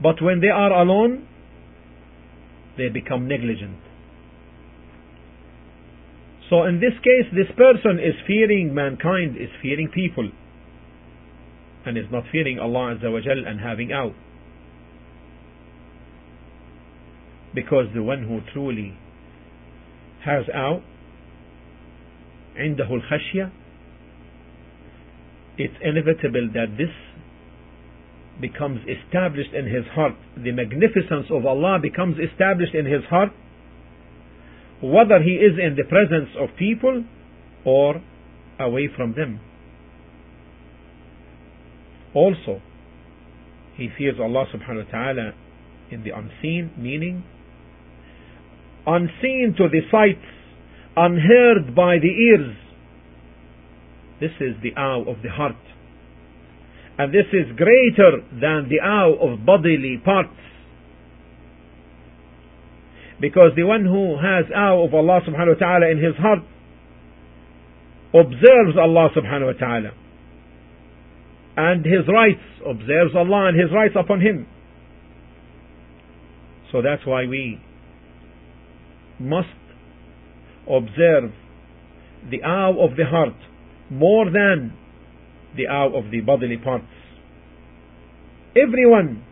but 0.02 0.22
when 0.22 0.42
they 0.42 0.50
are 0.50 0.72
alone, 0.72 1.28
they 2.78 2.90
become 2.90 3.28
negligent. 3.28 3.78
So 6.50 6.64
in 6.64 6.80
this 6.80 6.94
case, 7.04 7.28
this 7.34 7.54
person 7.58 8.00
is 8.00 8.14
fearing 8.26 8.74
mankind, 8.74 9.36
is 9.36 9.50
fearing 9.62 9.90
people, 9.94 10.30
and 11.86 11.98
is 11.98 12.06
not 12.12 12.24
fearing 12.32 12.60
Allah 12.60 12.96
Azza 12.96 13.12
wa 13.12 13.20
Jal 13.20 13.44
and 13.46 13.60
having 13.60 13.92
awe. 13.92 14.14
Because 17.54 17.88
the 17.94 18.04
one 18.04 18.24
who 18.24 18.40
truly 18.54 18.98
has 20.24 20.46
awe, 20.54 20.80
عنده 22.58 22.90
الخشية, 22.90 23.52
it's 25.58 25.74
inevitable 25.82 26.50
that 26.54 26.78
this 26.78 26.92
becomes 28.40 28.82
established 28.88 29.54
in 29.54 29.66
his 29.66 29.86
heart. 29.94 30.14
The 30.36 30.52
magnificence 30.52 31.28
of 31.32 31.46
Allah 31.46 31.80
becomes 31.82 32.18
established 32.20 32.76
in 32.76 32.86
his 32.86 33.04
heart, 33.10 33.30
whether 34.82 35.22
he 35.22 35.42
is 35.42 35.58
in 35.58 35.76
the 35.76 35.84
presence 35.84 36.30
of 36.40 36.50
people 36.58 37.04
or 37.66 38.02
away 38.60 38.90
from 38.96 39.14
them. 39.14 39.40
Also, 42.14 42.62
he 43.76 43.90
fears 43.98 44.16
Allah 44.20 44.46
subhanahu 44.54 44.86
wa 44.86 44.92
ta'ala 44.92 45.32
in 45.92 46.04
the 46.04 46.12
unseen, 46.12 46.72
meaning 46.78 47.24
unseen 48.86 49.54
to 49.58 49.68
the 49.70 49.82
sights, 49.92 50.26
unheard 50.96 51.76
by 51.76 51.98
the 52.00 52.08
ears. 52.08 52.56
This 54.20 54.32
is 54.40 54.56
the 54.64 54.74
awe 54.80 55.02
of 55.02 55.22
the 55.22 55.30
heart. 55.30 55.56
And 56.98 57.14
this 57.14 57.28
is 57.32 57.56
greater 57.56 58.22
than 58.32 58.70
the 58.70 58.82
awe 58.82 59.14
of 59.32 59.46
bodily 59.46 60.02
parts. 60.04 60.34
Because 63.22 63.52
the 63.56 63.64
one 63.64 63.86
who 63.86 64.18
has 64.18 64.46
awe 64.56 64.84
of 64.84 64.94
Allah 64.94 65.22
subhanahu 65.28 65.60
wa 65.60 65.68
ta'ala 65.68 65.92
in 65.92 65.98
his 65.98 66.16
heart 66.18 66.40
observes 68.14 68.78
Allah 68.80 69.10
subhanahu 69.16 69.54
wa 69.54 69.60
ta'ala 69.60 69.92
and 71.58 71.84
his 71.84 72.08
rights, 72.08 72.44
observes 72.66 73.16
Allah 73.16 73.50
and 73.50 73.60
his 73.60 73.72
rights 73.74 73.96
upon 74.00 74.22
him. 74.22 74.48
So 76.72 76.82
that's 76.84 77.06
why 77.06 77.26
we 77.26 77.60
must 79.20 79.48
observe 80.70 81.32
the 82.30 82.44
awe 82.44 82.86
of 82.86 82.96
the 82.96 83.06
heart 83.06 83.34
more 83.90 84.26
than 84.26 84.74
the 85.58 85.68
awe 85.68 85.98
of 85.98 86.12
the 86.12 86.22
bodily 86.22 86.58
parts. 86.58 86.86
Everyone 88.56 89.24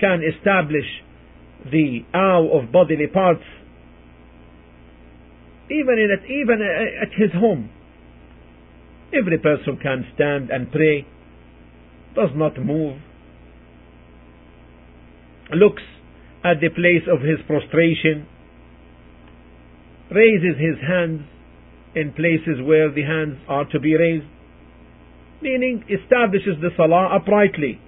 can 0.00 0.20
establish 0.22 0.84
the 1.64 2.00
awe 2.14 2.58
of 2.58 2.72
bodily 2.72 3.06
parts 3.06 3.44
even 5.70 5.98
in 5.98 6.10
it, 6.10 6.30
even 6.30 6.58
at 6.62 7.12
his 7.18 7.32
home. 7.32 7.70
Every 9.12 9.38
person 9.38 9.78
can 9.82 10.06
stand 10.14 10.50
and 10.50 10.70
pray, 10.70 11.06
does 12.14 12.30
not 12.34 12.58
move, 12.58 12.98
looks 15.52 15.82
at 16.44 16.60
the 16.60 16.70
place 16.70 17.06
of 17.10 17.20
his 17.20 17.38
prostration, 17.46 18.26
raises 20.10 20.58
his 20.58 20.78
hands 20.86 21.22
in 21.94 22.12
places 22.12 22.62
where 22.62 22.92
the 22.92 23.02
hands 23.02 23.38
are 23.48 23.64
to 23.72 23.80
be 23.80 23.96
raised, 23.96 24.26
meaning 25.42 25.84
establishes 25.88 26.56
the 26.60 26.70
salah 26.76 27.16
uprightly, 27.16 27.80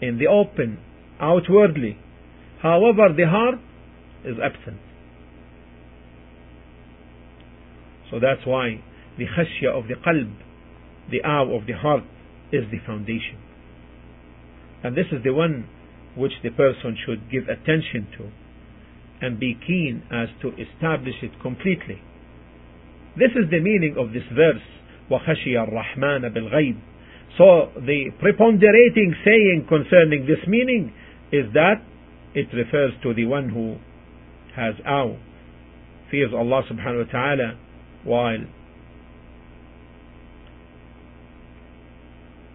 in 0.00 0.18
the 0.18 0.26
open, 0.26 0.78
outwardly. 1.20 1.98
However, 2.62 3.08
the 3.16 3.26
heart 3.26 3.56
is 4.24 4.36
absent. 4.42 4.80
So 8.10 8.20
that's 8.20 8.46
why 8.46 8.82
the 9.18 9.24
khashya 9.24 9.72
of 9.72 9.88
the 9.88 9.94
qalb, 9.94 10.34
the 11.10 11.22
awe 11.22 11.56
of 11.56 11.66
the 11.66 11.72
heart, 11.72 12.04
is 12.52 12.64
the 12.70 12.78
foundation. 12.86 13.38
And 14.84 14.96
this 14.96 15.06
is 15.10 15.24
the 15.24 15.32
one 15.32 15.68
which 16.16 16.32
the 16.42 16.50
person 16.50 16.96
should 17.04 17.30
give 17.30 17.44
attention 17.44 18.06
to 18.18 18.30
and 19.20 19.40
be 19.40 19.58
keen 19.66 20.02
as 20.10 20.28
to 20.42 20.52
establish 20.54 21.16
it 21.22 21.32
completely. 21.40 22.00
This 23.16 23.32
is 23.32 23.50
the 23.50 23.60
meaning 23.60 23.96
of 23.98 24.12
this 24.12 24.28
verse, 24.32 24.62
وَخَشِيَ 25.10 25.54
الرَّحْمَنَ 25.56 26.34
بِالْغَيْبِ 26.34 26.76
So 27.38 27.70
the 27.76 28.10
preponderating 28.18 29.14
saying 29.24 29.66
concerning 29.68 30.26
this 30.26 30.46
meaning 30.46 30.92
is 31.32 31.52
that 31.54 31.82
it 32.34 32.48
refers 32.54 32.92
to 33.02 33.14
the 33.14 33.24
one 33.24 33.48
who 33.48 33.76
has 34.54 34.74
awe, 34.86 35.16
fears 36.10 36.32
Allah 36.34 36.62
subhanahu 36.70 37.06
wa 37.06 37.12
ta'ala 37.12 37.58
while 38.04 38.44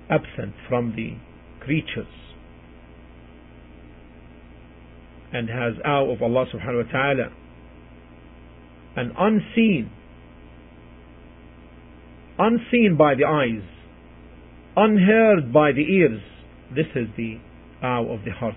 absent 0.09 0.53
from 0.67 0.93
the 0.95 1.15
creatures 1.63 2.07
and 5.33 5.49
has 5.49 5.73
awe 5.85 6.11
of 6.11 6.21
Allah 6.21 6.45
subhanahu 6.53 6.85
wa 6.85 6.91
ta'ala. 6.91 7.31
An 8.95 9.13
unseen 9.17 9.89
unseen 12.41 12.95
by 12.97 13.13
the 13.15 13.25
eyes 13.25 13.63
unheard 14.75 15.53
by 15.53 15.71
the 15.71 15.81
ears 15.81 16.21
this 16.73 16.87
is 16.95 17.07
the 17.17 17.37
awe 17.83 18.13
of 18.13 18.23
the 18.23 18.31
heart. 18.31 18.55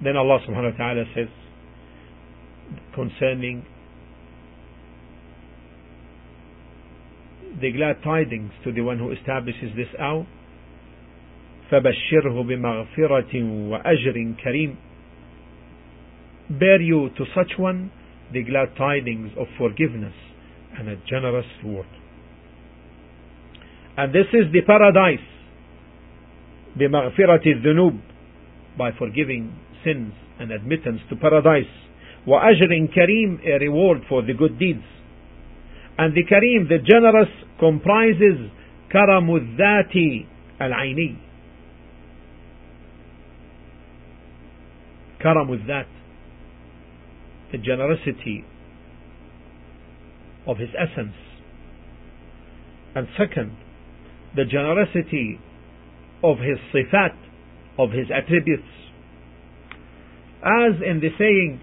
Then 0.00 0.16
Allah 0.16 0.38
subhanahu 0.46 0.72
wa 0.72 0.76
ta'ala 0.76 1.04
says 1.14 1.28
concerning 2.94 3.64
the 7.60 7.72
glad 7.72 8.02
tidings 8.02 8.52
to 8.64 8.72
the 8.72 8.82
one 8.82 8.98
who 8.98 9.12
establishes 9.12 9.74
this 9.76 9.88
awe. 10.00 10.24
فبشره 11.70 12.42
بمغفرة 12.42 13.34
وأجر 13.70 14.34
كريم. 14.44 14.76
Bear 16.50 16.80
you 16.80 17.10
to 17.16 17.24
such 17.34 17.58
one 17.58 17.90
the 18.32 18.42
glad 18.42 18.74
tidings 18.76 19.32
of 19.36 19.46
forgiveness 19.58 20.14
and 20.78 20.88
a 20.88 20.96
generous 21.08 21.46
reward. 21.62 21.86
And 23.96 24.14
this 24.14 24.26
is 24.32 24.52
the 24.52 24.62
paradise 24.62 25.26
بمغفرة 26.76 27.44
الذنوب 27.46 27.98
by 28.78 28.92
forgiving 28.92 29.52
sins 29.84 30.12
and 30.38 30.52
admittance 30.52 31.00
to 31.10 31.16
paradise. 31.16 31.66
وأجر 32.26 32.88
كريم 32.94 33.40
a 33.44 33.58
reward 33.58 34.02
for 34.08 34.22
the 34.22 34.32
good 34.32 34.58
deeds. 34.58 34.84
And 35.98 36.14
the 36.14 36.22
Kareem, 36.24 36.68
the 36.68 36.78
generous, 36.78 37.28
comprises 37.58 38.50
Karamuddati 38.94 40.26
al-Aini. 40.60 41.18
Karamuddat, 45.20 45.86
the 47.50 47.58
generosity 47.58 48.44
of 50.46 50.58
his 50.58 50.68
essence. 50.78 51.16
And 52.94 53.08
second, 53.18 53.56
the 54.36 54.44
generosity 54.44 55.40
of 56.22 56.38
his 56.38 56.58
sifat, 56.72 57.16
of 57.76 57.90
his 57.90 58.06
attributes. 58.14 58.62
As 60.42 60.80
in 60.86 61.00
the 61.00 61.10
saying, 61.18 61.60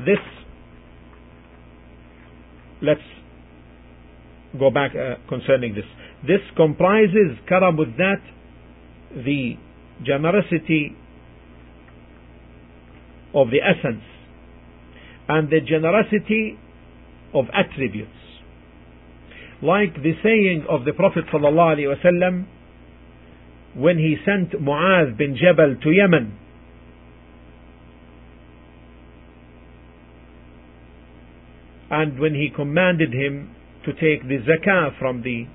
this 0.00 0.18
let's 2.80 3.00
go 4.58 4.70
back 4.70 4.92
uh, 4.94 5.16
concerning 5.28 5.74
this 5.74 5.84
this 6.26 6.40
comprises 6.56 7.38
that 7.98 8.20
the 9.14 9.54
generosity 10.04 10.96
of 13.34 13.48
the 13.50 13.58
essence 13.60 14.02
and 15.28 15.50
the 15.50 15.60
generosity 15.60 16.58
of 17.34 17.44
attributes. 17.52 18.10
Like 19.62 19.94
the 19.94 20.12
saying 20.22 20.66
of 20.68 20.84
the 20.84 20.92
Prophet 20.92 21.24
ﷺ 21.32 22.46
when 23.74 23.98
he 23.98 24.16
sent 24.24 24.60
Mu'adh 24.62 25.18
bin 25.18 25.36
Jabal 25.36 25.76
to 25.82 25.90
Yemen. 25.90 26.38
and 31.90 32.18
when 32.18 32.34
he 32.34 32.50
commanded 32.54 33.12
him 33.12 33.54
to 33.84 33.92
take 33.92 34.22
the 34.28 34.38
zakah 34.38 34.98
from 34.98 35.22
thee. 35.22 35.48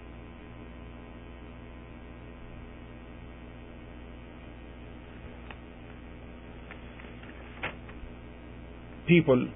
People 9.08 9.50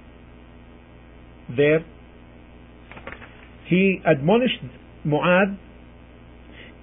there, 1.56 1.84
he 3.66 4.00
admonished 4.06 4.60
Mu'adh, 5.06 5.56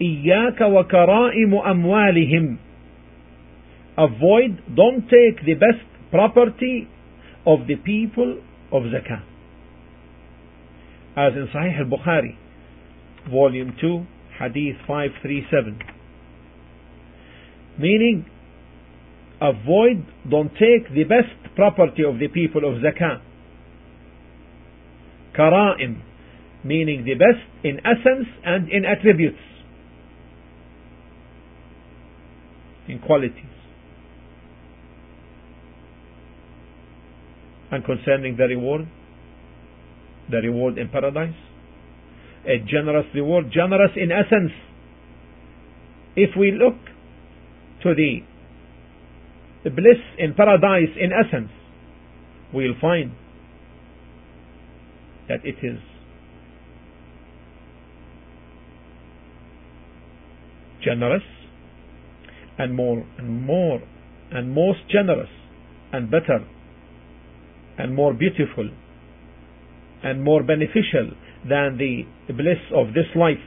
إياك 0.02 0.62
وكرائم 0.62 1.54
أموالهم 1.54 2.58
avoid, 3.98 4.62
don't 4.76 5.02
take 5.04 5.46
the 5.46 5.54
best 5.54 5.84
property 6.12 6.88
of 7.46 7.68
the 7.68 7.76
people 7.76 8.42
of 8.72 8.84
Zakah. 8.84 9.24
As 11.18 11.32
in 11.34 11.48
Sahih 11.54 11.80
al-Bukhari, 11.80 12.36
volume 13.32 13.74
2, 13.80 14.06
hadith 14.40 14.76
537. 14.86 15.80
Meaning, 17.80 18.26
avoid, 19.42 20.06
don't 20.30 20.52
take 20.52 20.94
the 20.94 21.04
best 21.04 21.56
property 21.56 22.04
of 22.04 22.20
the 22.20 22.28
people 22.28 22.66
of 22.68 22.82
Zakah. 22.82 23.22
Kara'im, 25.38 26.02
meaning 26.64 27.06
the 27.06 27.14
best 27.14 27.44
in 27.64 27.80
essence 27.80 28.28
and 28.44 28.70
in 28.70 28.84
attributes, 28.86 29.40
in 32.88 33.00
qualities. 33.00 33.44
And 37.72 37.84
concerning 37.84 38.38
the 38.38 38.44
reward, 38.44 38.88
the 40.30 40.38
reward 40.38 40.78
in 40.78 40.90
paradise, 40.90 41.36
a 42.46 42.60
generous 42.60 43.06
reward, 43.14 43.46
generous 43.52 43.92
in 43.96 44.12
essence. 44.12 44.52
If 46.16 46.32
we 46.38 46.52
look 46.52 46.76
to 47.84 47.94
the 47.94 48.22
bliss 49.70 50.02
in 50.18 50.34
paradise 50.34 50.96
in 51.00 51.12
essence, 51.12 51.52
we'll 52.54 52.80
find 52.80 53.12
that 55.28 55.40
it 55.44 55.56
is 55.64 55.80
generous 60.84 61.24
and 62.58 62.76
more 62.76 63.06
and 63.18 63.46
more 63.46 63.82
and 64.32 64.54
most 64.54 64.80
generous 64.90 65.30
and 65.92 66.10
better 66.10 66.46
and 67.78 67.96
more 67.96 68.14
beautiful 68.14 68.70
and 70.06 70.24
more 70.24 70.44
beneficial 70.44 71.18
than 71.50 71.78
the 71.78 72.04
bliss 72.32 72.62
of 72.74 72.94
this 72.94 73.08
life. 73.16 73.44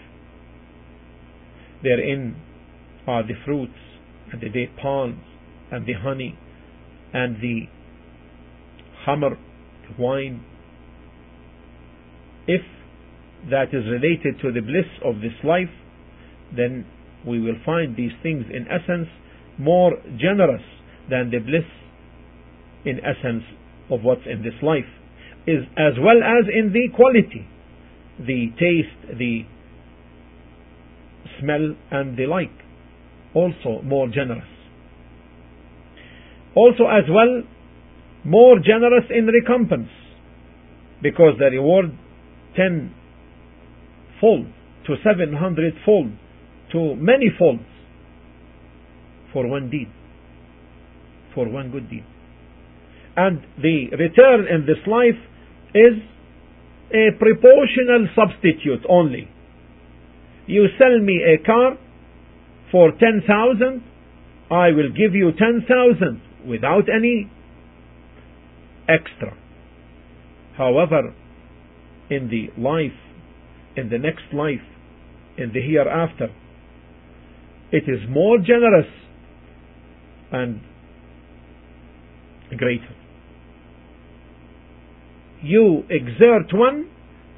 Therein 1.84 2.36
are 3.06 3.22
the 3.22 3.34
fruits 3.44 3.78
and 4.32 4.40
the 4.42 4.48
date 4.48 4.76
palms 4.76 5.22
and 5.70 5.86
the 5.86 5.92
honey 5.94 6.36
and 7.14 7.36
the 7.36 7.60
hamr, 9.06 9.38
wine. 9.98 10.44
If 12.48 12.62
that 13.50 13.68
is 13.68 13.84
related 13.86 14.40
to 14.42 14.50
the 14.52 14.60
bliss 14.60 14.90
of 15.04 15.20
this 15.20 15.38
life, 15.44 15.70
then 16.54 16.84
we 17.24 17.40
will 17.40 17.58
find 17.64 17.96
these 17.96 18.12
things 18.22 18.44
in 18.52 18.66
essence 18.66 19.06
more 19.58 19.92
generous 20.18 20.62
than 21.08 21.30
the 21.30 21.38
bliss 21.38 21.68
in 22.84 22.98
essence 22.98 23.44
of 23.90 24.02
what's 24.02 24.26
in 24.26 24.42
this 24.42 24.60
life, 24.62 24.88
is 25.48 25.64
as 25.76 25.94
well 25.98 26.20
as 26.22 26.44
in 26.52 26.72
the 26.72 26.88
quality 26.94 27.48
the 28.18 28.50
taste, 28.58 29.18
the 29.18 29.42
smell, 31.40 31.74
and 31.90 32.16
the 32.16 32.26
like. 32.26 32.50
Also 33.34 33.82
more 33.82 34.08
generous. 34.08 34.48
Also, 36.54 36.84
as 36.84 37.04
well, 37.08 37.42
more 38.24 38.56
generous 38.58 39.04
in 39.10 39.26
recompense 39.26 39.90
because 41.02 41.34
the 41.38 41.46
reward 41.46 41.96
ten 42.56 42.92
fold 44.20 44.46
to 44.86 44.96
seven 45.04 45.34
hundred 45.36 45.74
fold 45.84 46.10
to 46.72 46.96
many 46.96 47.26
folds 47.38 47.62
for 49.32 49.46
one 49.46 49.70
deed, 49.70 49.88
for 51.34 51.48
one 51.48 51.70
good 51.70 51.88
deed. 51.88 52.04
And 53.16 53.42
the 53.62 53.90
return 53.96 54.46
in 54.48 54.66
this 54.66 54.84
life 54.86 55.20
is 55.74 56.02
a 56.90 57.10
proportional 57.18 58.08
substitute 58.14 58.84
only. 58.88 59.28
You 60.46 60.66
sell 60.78 60.98
me 61.00 61.20
a 61.22 61.44
car 61.44 61.76
for 62.72 62.90
10,000, 62.92 63.82
I 64.50 64.68
will 64.70 64.90
give 64.90 65.14
you 65.14 65.32
10,000 65.32 66.22
without 66.46 66.84
any 66.88 67.30
extra. 68.88 69.36
However, 70.56 71.14
in 72.10 72.28
the 72.30 72.60
life, 72.60 72.98
in 73.76 73.90
the 73.90 73.98
next 73.98 74.32
life, 74.32 74.64
in 75.36 75.52
the 75.52 75.60
hereafter, 75.60 76.28
it 77.70 77.84
is 77.86 78.08
more 78.08 78.38
generous 78.38 78.86
and 80.32 80.60
greater 82.56 82.94
you 85.42 85.84
exert 85.90 86.52
one 86.52 86.90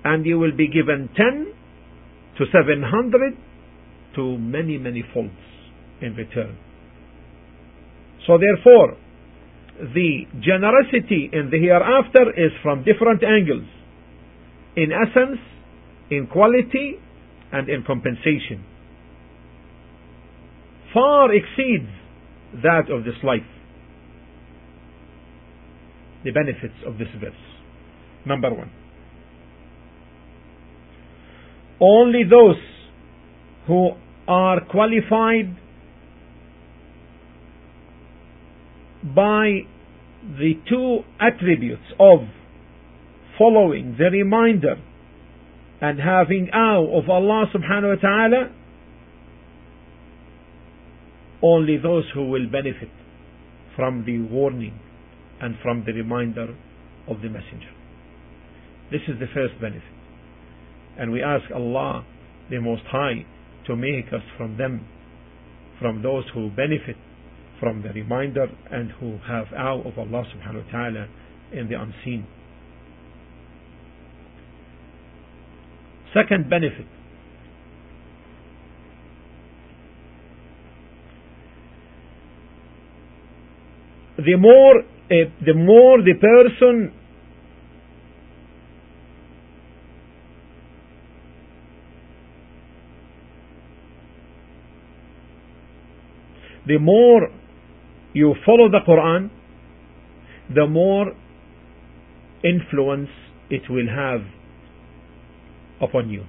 and 0.04 0.24
you 0.24 0.38
will 0.38 0.56
be 0.56 0.68
given 0.68 1.08
10 1.16 1.52
to 2.38 2.44
700 2.52 3.36
to 4.16 4.38
many, 4.38 4.78
many 4.78 5.04
folds 5.12 5.34
in 6.00 6.14
return. 6.14 6.56
So 8.26 8.38
therefore, 8.38 8.96
the 9.78 10.26
generosity 10.40 11.30
in 11.32 11.50
the 11.50 11.58
hereafter 11.58 12.30
is 12.36 12.52
from 12.62 12.84
different 12.84 13.22
angles. 13.24 13.68
In 14.76 14.90
essence, 14.92 15.38
in 16.10 16.26
quality, 16.26 16.98
and 17.52 17.68
in 17.68 17.82
compensation. 17.84 18.64
Far 20.94 21.30
exceeds 21.34 21.90
that 22.62 22.90
of 22.90 23.04
this 23.04 23.14
life. 23.22 23.46
The 26.24 26.32
benefits 26.32 26.74
of 26.86 26.98
this 26.98 27.08
verse. 27.20 27.49
Number 28.26 28.52
one. 28.52 28.70
Only 31.80 32.24
those 32.24 32.56
who 33.66 33.90
are 34.28 34.60
qualified 34.60 35.56
by 39.02 39.60
the 40.22 40.52
two 40.68 40.98
attributes 41.18 41.82
of 41.98 42.20
following 43.38 43.96
the 43.98 44.10
reminder 44.10 44.76
and 45.80 45.98
having 45.98 46.50
awe 46.52 46.98
of 46.98 47.08
Allah 47.08 47.46
subhanahu 47.54 47.96
wa 47.96 48.00
ta'ala 48.00 48.52
only 51.42 51.78
those 51.78 52.04
who 52.12 52.28
will 52.28 52.46
benefit 52.46 52.90
from 53.74 54.04
the 54.04 54.18
warning 54.18 54.78
and 55.40 55.56
from 55.62 55.84
the 55.86 55.92
reminder 55.92 56.54
of 57.08 57.22
the 57.22 57.28
messenger 57.30 57.72
this 58.90 59.00
is 59.08 59.18
the 59.20 59.26
first 59.32 59.60
benefit. 59.60 59.82
And 60.98 61.12
we 61.12 61.22
ask 61.22 61.44
Allah, 61.54 62.04
the 62.50 62.60
Most 62.60 62.82
High, 62.90 63.24
to 63.66 63.76
make 63.76 64.06
us 64.12 64.22
from 64.36 64.56
them, 64.56 64.86
from 65.78 66.02
those 66.02 66.24
who 66.34 66.50
benefit 66.50 66.96
from 67.60 67.82
the 67.82 67.90
reminder 67.90 68.46
and 68.70 68.90
who 68.92 69.18
have 69.28 69.46
awe 69.52 69.80
of 69.86 69.98
Allah 69.98 70.24
subhanahu 70.34 70.64
wa 70.64 70.72
ta'ala 70.72 71.08
in 71.52 71.68
the 71.68 71.80
unseen. 71.80 72.26
Second 76.14 76.50
benefit. 76.50 76.86
The 84.16 84.36
more, 84.36 84.80
uh, 84.80 85.30
the 85.46 85.54
more 85.54 85.98
the 86.02 86.14
person 86.20 86.92
the 96.66 96.78
more 96.78 97.28
you 98.12 98.34
follow 98.44 98.68
the 98.68 98.80
Quran, 98.86 99.30
the 100.54 100.66
more 100.66 101.12
influence 102.42 103.08
it 103.50 103.62
will 103.68 103.88
have 103.88 104.20
upon 105.80 106.10
you. 106.10 106.24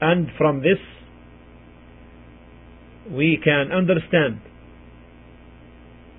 And 0.00 0.28
from 0.36 0.60
this, 0.60 0.78
we 3.10 3.38
can 3.42 3.70
understand 3.72 4.40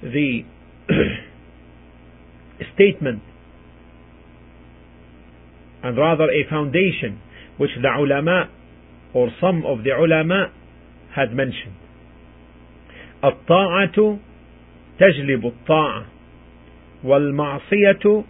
the 0.01 0.41
statement 2.73 3.21
and 5.82 5.96
rather 5.96 6.24
a 6.30 6.48
foundation 6.48 7.20
which 7.58 7.70
the 7.80 7.88
ulama 7.88 8.48
or 9.14 9.28
some 9.40 9.64
of 9.66 9.84
the 9.84 9.90
ulama 9.90 10.52
had 11.14 11.32
mentioned 11.32 11.76
الطاعة 13.24 14.18
تجلب 14.98 15.46
الطاعة 15.46 16.06
والمعصية 17.04 18.24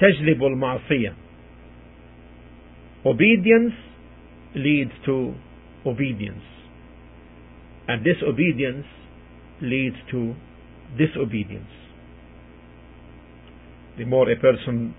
تجلب 0.00 0.42
المعصية 0.42 1.14
obedience 3.06 3.74
leads 4.54 4.92
to 5.04 5.34
obedience 5.86 6.44
and 7.88 8.04
disobedience 8.04 8.86
leads 9.62 9.96
to 10.10 10.34
disobedience 10.98 11.72
the 13.98 14.04
more 14.04 14.30
a 14.30 14.36
person 14.36 14.94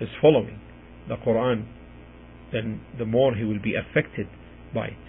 is 0.00 0.08
following 0.20 0.58
the 1.07 1.15
Quran 1.17 1.65
then 2.51 2.81
the 2.97 3.05
more 3.05 3.35
he 3.35 3.43
will 3.43 3.61
be 3.61 3.73
affected 3.75 4.27
by 4.73 4.87
it 4.87 5.05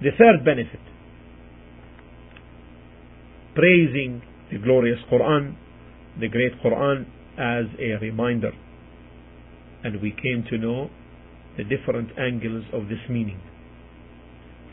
the 0.00 0.10
third 0.18 0.44
benefit 0.44 0.80
praising 3.58 4.22
the 4.52 4.58
glorious 4.58 5.00
Quran, 5.10 5.56
the 6.20 6.28
great 6.28 6.52
Quran, 6.64 7.06
as 7.36 7.66
a 7.80 7.98
reminder. 8.00 8.52
And 9.82 10.00
we 10.00 10.10
came 10.12 10.44
to 10.50 10.58
know 10.58 10.90
the 11.56 11.64
different 11.64 12.10
angles 12.16 12.64
of 12.72 12.88
this 12.88 13.00
meaning. 13.10 13.40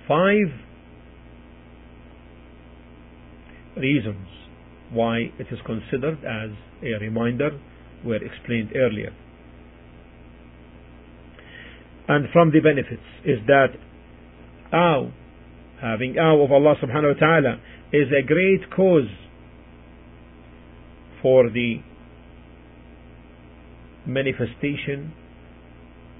Five 0.07 0.53
reasons 3.75 4.27
why 4.91 5.31
it 5.39 5.47
is 5.49 5.57
considered 5.65 6.19
as 6.19 6.51
a 6.83 6.99
reminder 7.01 7.59
were 8.03 8.23
explained 8.23 8.71
earlier. 8.75 9.13
And 12.07 12.27
from 12.31 12.51
the 12.51 12.59
benefits 12.59 13.01
is 13.23 13.39
that 13.47 13.69
awe, 14.71 15.09
having 15.81 16.17
awe 16.17 16.43
of 16.43 16.51
Allah 16.51 16.75
subhanahu 16.81 17.15
wa 17.15 17.19
ta'ala, 17.19 17.59
is 17.91 18.07
a 18.11 18.25
great 18.25 18.69
cause 18.75 19.09
for 21.21 21.49
the 21.49 21.81
manifestation 24.05 25.13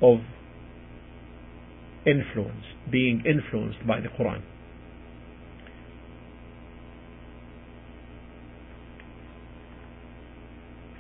of 0.02 0.20
influence, 2.06 2.66
being 2.92 3.24
influenced 3.26 3.86
by 3.86 4.00
the 4.00 4.08
Quran. 4.08 4.42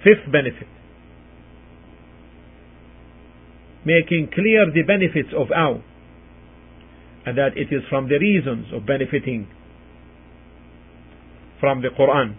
Fifth 0.06 0.32
benefit 0.32 0.68
making 3.86 4.30
clear 4.34 4.66
the 4.74 4.82
benefits 4.82 5.30
of 5.38 5.52
awe 5.52 5.82
and 7.26 7.38
that 7.38 7.56
it 7.56 7.74
is 7.74 7.82
from 7.90 8.10
the 8.10 8.18
reasons 8.18 8.68
of 8.74 8.86
benefiting 8.86 9.48
from 11.60 11.82
the 11.82 11.90
Quran. 11.90 12.36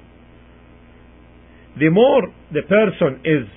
The 1.79 1.89
more 1.91 2.23
the 2.53 2.63
person 2.63 3.21
is, 3.25 3.49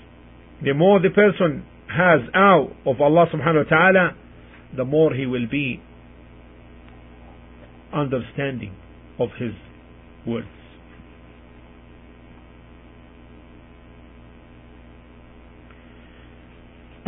the 0.64 0.74
more 0.74 1.00
the 1.00 1.10
person 1.10 1.66
has 1.88 2.22
awe 2.34 2.68
of 2.86 3.02
Allah 3.02 3.26
subhanahu 3.34 3.66
wa 3.66 3.78
ta'ala, 3.78 4.16
the 4.76 4.86
more 4.86 5.14
he 5.14 5.26
will 5.26 5.48
be 5.50 5.82
understanding 7.94 8.76
of 9.20 9.30
his 9.40 9.54
words. 10.26 10.59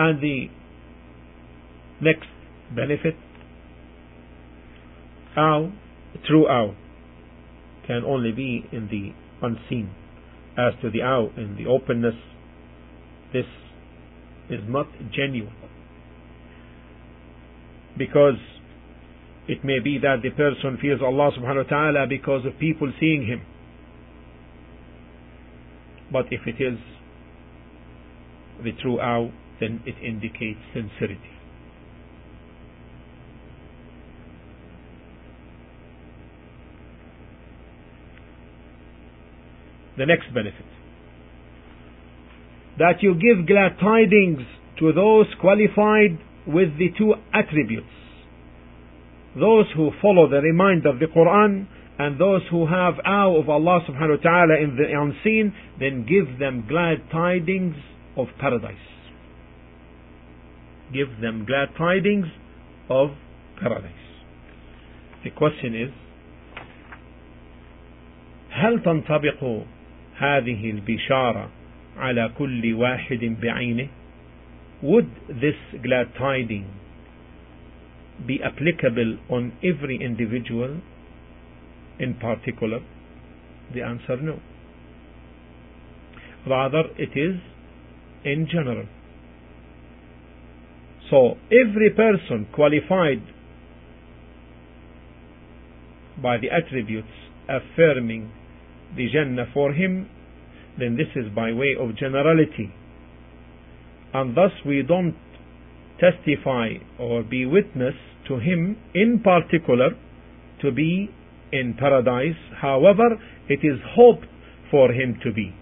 And 0.01 0.19
the 0.19 0.47
next 2.01 2.27
benefit, 2.75 3.15
awe, 5.37 5.69
true 6.25 6.47
awe 6.47 6.73
can 7.85 8.03
only 8.03 8.31
be 8.31 8.65
in 8.71 8.87
the 8.87 9.13
unseen. 9.45 9.91
As 10.57 10.73
to 10.81 10.89
the 10.89 11.03
awe 11.03 11.29
in 11.37 11.55
the 11.55 11.69
openness, 11.69 12.15
this 13.31 13.45
is 14.49 14.61
not 14.67 14.87
genuine. 15.13 15.53
Because 17.95 18.41
it 19.47 19.63
may 19.63 19.79
be 19.79 19.99
that 19.99 20.23
the 20.23 20.31
person 20.31 20.79
fears 20.81 21.01
Allah 21.03 21.29
subhanahu 21.37 21.65
wa 21.65 21.69
ta'ala 21.69 22.07
because 22.07 22.43
of 22.47 22.57
people 22.57 22.91
seeing 22.99 23.27
him. 23.27 23.41
But 26.11 26.25
if 26.31 26.41
it 26.47 26.59
is 26.59 26.79
the 28.63 28.71
true 28.81 28.99
awe, 28.99 29.29
then 29.61 29.81
it 29.85 29.95
indicates 30.03 30.59
sincerity. 30.73 31.31
the 39.97 40.05
next 40.05 40.33
benefit. 40.33 40.65
That 42.79 43.01
you 43.01 43.13
give 43.13 43.45
glad 43.45 43.77
tidings 43.79 44.41
to 44.79 44.91
those 44.93 45.27
qualified 45.39 46.17
with 46.47 46.77
the 46.79 46.89
two 46.97 47.13
attributes. 47.33 47.85
Those 49.35 49.65
who 49.75 49.91
follow 50.01 50.27
the 50.27 50.41
reminder 50.41 50.89
of 50.89 50.99
the 50.99 51.05
Quran 51.05 51.67
and 51.99 52.19
those 52.19 52.41
who 52.49 52.65
have 52.65 52.95
awe 53.05 53.39
of 53.39 53.49
Allah 53.49 53.81
subhanahu 53.87 54.17
wa 54.17 54.23
ta'ala 54.23 54.57
in 54.63 54.75
the 54.75 54.89
unseen, 54.89 55.53
then 55.79 56.05
give 56.07 56.39
them 56.39 56.65
glad 56.67 57.11
tidings 57.11 57.75
of 58.17 58.27
paradise 58.39 58.90
Give 60.92 61.08
them 61.20 61.44
glad 61.44 61.68
tidings 61.76 62.26
of 62.88 63.10
paradise. 63.60 63.92
The 65.24 65.30
question 65.30 65.74
is, 65.74 65.90
هل 68.56 68.82
تنطبق 68.82 69.64
هذه 70.18 70.70
البشارة 70.70 71.50
على 71.96 72.30
كل 72.38 72.74
واحد 72.74 73.36
بعينه 73.42 73.88
would 74.82 75.08
this 75.28 75.56
glad 75.82 76.14
tiding 76.18 76.66
be 78.26 78.40
applicable 78.42 79.18
on 79.28 79.52
every 79.62 79.98
individual 80.00 80.80
in 81.98 82.14
particular 82.14 82.80
the 83.74 83.82
answer 83.82 84.16
no 84.16 84.38
rather 86.46 86.84
it 86.96 87.16
is 87.16 87.36
in 88.24 88.46
general 88.46 88.86
so 91.11 91.35
every 91.51 91.91
person 91.91 92.47
qualified 92.55 93.21
by 96.23 96.37
the 96.37 96.47
attributes 96.49 97.07
affirming 97.49 98.31
the 98.95 99.07
Jannah 99.11 99.45
for 99.53 99.73
him, 99.73 100.09
then 100.79 100.95
this 100.95 101.07
is 101.15 101.29
by 101.35 101.51
way 101.51 101.75
of 101.77 101.97
generality. 101.97 102.73
And 104.13 104.35
thus 104.35 104.51
we 104.65 104.83
don't 104.87 105.15
testify 105.99 106.75
or 106.97 107.23
be 107.23 107.45
witness 107.45 107.95
to 108.27 108.35
him 108.39 108.77
in 108.95 109.21
particular 109.23 109.89
to 110.61 110.71
be 110.71 111.09
in 111.51 111.75
paradise. 111.77 112.39
However, 112.61 113.17
it 113.49 113.59
is 113.63 113.79
hoped 113.95 114.27
for 114.69 114.91
him 114.91 115.19
to 115.23 115.33
be. 115.33 115.53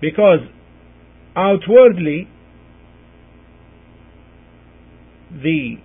Because 0.00 0.40
outwardly 1.36 2.28
the 5.30 5.76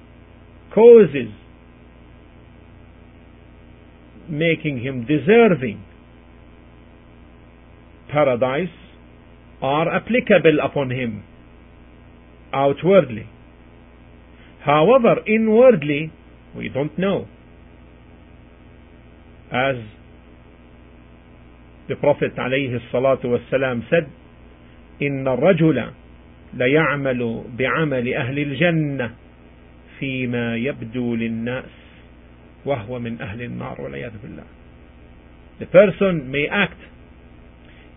causes 0.73 1.33
making 4.29 4.81
him 4.81 5.05
deserving 5.05 5.83
paradise 8.09 8.69
are 9.61 9.93
applicable 9.93 10.57
upon 10.63 10.89
him 10.89 11.23
outwardly. 12.53 13.27
However, 14.63 15.15
inwardly, 15.27 16.11
we 16.55 16.69
don't 16.69 16.97
know. 16.97 17.27
As 19.51 19.75
the 21.89 21.95
Prophet 21.95 22.35
ﷺ 22.35 23.89
said, 23.89 24.11
إن 25.01 25.27
الرجل 25.27 25.91
ليعمل 26.53 27.43
بعمل 27.57 28.13
أهل 28.13 28.39
الجنة 28.39 29.11
فيما 29.99 30.55
يبدو 30.55 31.15
للناس 31.15 31.69
وهو 32.65 32.99
من 32.99 33.21
أهل 33.21 33.41
النار 33.41 33.81
والعياذ 33.81 34.11
بالله 34.23 34.43
the 35.59 35.65
person 35.65 36.31
may 36.31 36.47
act 36.49 36.79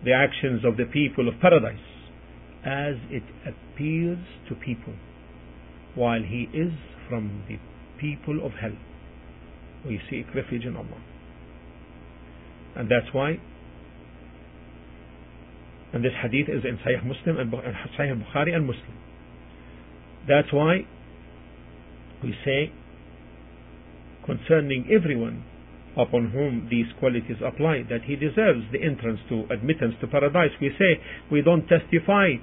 the 0.03 0.13
actions 0.13 0.63
of 0.63 0.77
the 0.77 0.85
people 0.85 1.27
of 1.27 1.33
paradise 1.41 1.87
as 2.63 2.95
it 3.09 3.23
appears 3.45 4.19
to 4.47 4.55
people 4.55 4.93
while 5.95 6.21
he 6.21 6.47
is 6.53 6.73
from 7.09 7.43
the 7.47 7.57
people 7.99 8.45
of 8.45 8.51
hell 8.61 8.77
we 9.85 9.99
seek 10.09 10.25
refuge 10.35 10.65
in 10.65 10.75
Allah 10.75 11.01
and 12.75 12.89
that's 12.89 13.13
why 13.13 13.39
and 15.93 16.03
this 16.03 16.13
hadith 16.21 16.49
is 16.49 16.63
in 16.65 16.77
Sahih 16.77 17.05
Muslim 17.05 17.37
and 17.37 17.51
Sahih 17.97 18.21
Bukhari 18.21 18.53
and 18.55 18.65
Muslim. 18.65 18.95
That's 20.27 20.51
why 20.51 20.85
we 22.23 22.33
say 22.43 22.71
concerning 24.25 24.89
everyone 24.91 25.45
upon 25.97 26.31
whom 26.31 26.67
these 26.69 26.87
qualities 26.99 27.37
apply 27.45 27.83
that 27.89 28.01
he 28.03 28.15
deserves 28.15 28.65
the 28.71 28.81
entrance 28.83 29.19
to 29.29 29.45
admittance 29.53 29.93
to 30.01 30.07
paradise. 30.07 30.51
We 30.59 30.71
say 30.77 30.99
we 31.31 31.41
don't 31.41 31.67
testify 31.67 32.35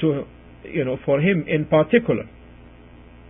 to 0.00 0.24
you 0.64 0.84
know 0.84 0.98
for 1.04 1.20
him 1.20 1.44
in 1.46 1.66
particular. 1.66 2.24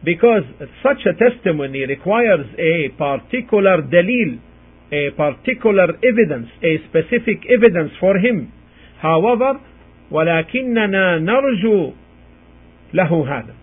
Because 0.05 0.45
such 0.85 1.03
a 1.09 1.15
testimony 1.17 1.85
requires 1.89 2.47
a 2.59 2.95
particular 2.97 3.83
dalil 3.83 4.39
a 4.93 5.11
particular 5.17 5.99
evidence 6.05 6.47
a 6.63 6.79
specific 6.87 7.43
evidence 7.51 7.91
for 7.99 8.15
him 8.19 8.53
however 9.03 9.61
ولكننا 10.11 11.19
نرجو 11.19 11.93
له 12.95 13.25
هذا 13.29 13.55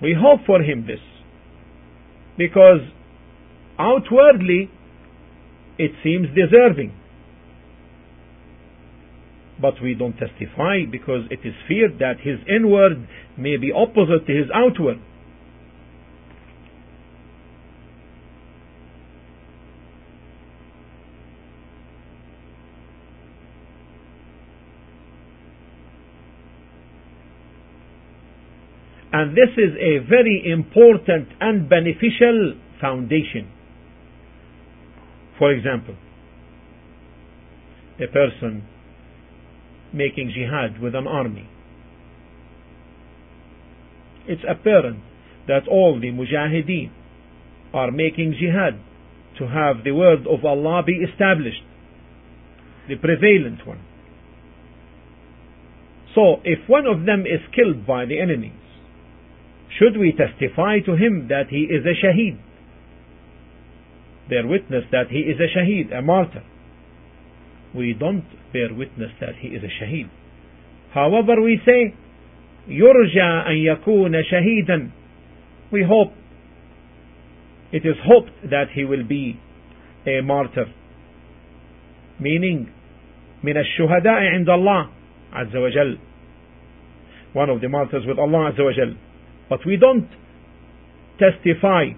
we 0.00 0.14
hope 0.14 0.44
for 0.46 0.62
him 0.62 0.86
this 0.86 1.00
because 2.36 2.80
outwardly 3.78 4.70
it 5.78 5.92
seems 6.02 6.28
deserving 6.34 6.92
but 9.60 9.74
we 9.80 9.94
don't 9.94 10.16
testify 10.18 10.78
because 10.90 11.22
it 11.30 11.40
is 11.44 11.54
feared 11.68 11.98
that 12.00 12.18
his 12.20 12.38
inward 12.48 13.06
may 13.36 13.56
be 13.56 13.70
opposite 13.70 14.26
to 14.26 14.32
his 14.32 14.48
outward 14.52 14.98
And 29.12 29.36
this 29.36 29.50
is 29.58 29.74
a 29.76 29.98
very 30.08 30.42
important 30.50 31.28
and 31.40 31.68
beneficial 31.68 32.54
foundation. 32.80 33.50
For 35.38 35.52
example, 35.52 35.96
a 38.00 38.06
person 38.06 38.66
making 39.92 40.32
jihad 40.34 40.80
with 40.80 40.94
an 40.94 41.06
army. 41.06 41.48
It's 44.26 44.42
apparent 44.48 45.00
that 45.46 45.68
all 45.68 46.00
the 46.00 46.08
mujahideen 46.08 46.90
are 47.74 47.90
making 47.90 48.36
jihad 48.40 48.80
to 49.38 49.48
have 49.48 49.84
the 49.84 49.92
word 49.92 50.20
of 50.26 50.44
Allah 50.44 50.82
be 50.86 50.92
established, 50.92 51.62
the 52.88 52.96
prevalent 52.96 53.66
one. 53.66 53.84
So, 56.14 56.36
if 56.44 56.68
one 56.68 56.86
of 56.86 57.06
them 57.06 57.22
is 57.22 57.40
killed 57.54 57.86
by 57.86 58.04
the 58.04 58.20
enemies, 58.20 58.61
should 59.81 59.97
we 59.97 60.11
testify 60.13 60.79
to 60.85 60.95
him 60.95 61.27
that 61.29 61.47
he 61.49 61.67
is 61.69 61.85
a 61.85 61.93
shaheed? 62.05 62.37
Bear 64.29 64.47
witness 64.47 64.83
that 64.91 65.07
he 65.09 65.19
is 65.19 65.39
a 65.39 65.47
shaheed, 65.57 65.97
a 65.97 66.01
martyr. 66.01 66.43
We 67.75 67.93
don't 67.93 68.25
bear 68.51 68.73
witness 68.73 69.11
that 69.19 69.35
he 69.39 69.49
is 69.49 69.63
a 69.63 69.83
shaheed. 69.83 70.09
However, 70.93 71.41
we 71.41 71.61
say, 71.65 71.93
يرجى 72.67 73.47
أن 73.47 73.57
يكون 73.57 74.15
شهيدا. 74.31 74.91
We 75.71 75.83
hope, 75.83 76.13
it 77.71 77.85
is 77.85 77.95
hoped 78.03 78.49
that 78.49 78.69
he 78.73 78.85
will 78.85 79.03
be 79.03 79.39
a 80.05 80.21
martyr. 80.21 80.65
Meaning, 82.19 82.67
من 83.43 83.57
الشهداء 83.57 84.33
عند 84.33 84.49
الله 84.49 84.89
عز 85.33 85.55
وجل. 85.55 85.97
One 87.33 87.49
of 87.49 87.61
the 87.61 87.69
martyrs 87.69 88.05
with 88.07 88.17
Allah 88.17 88.51
عز 88.51 88.59
وجل. 88.59 88.95
But 89.48 89.60
we 89.66 89.76
don't 89.76 90.08
testify 91.18 91.90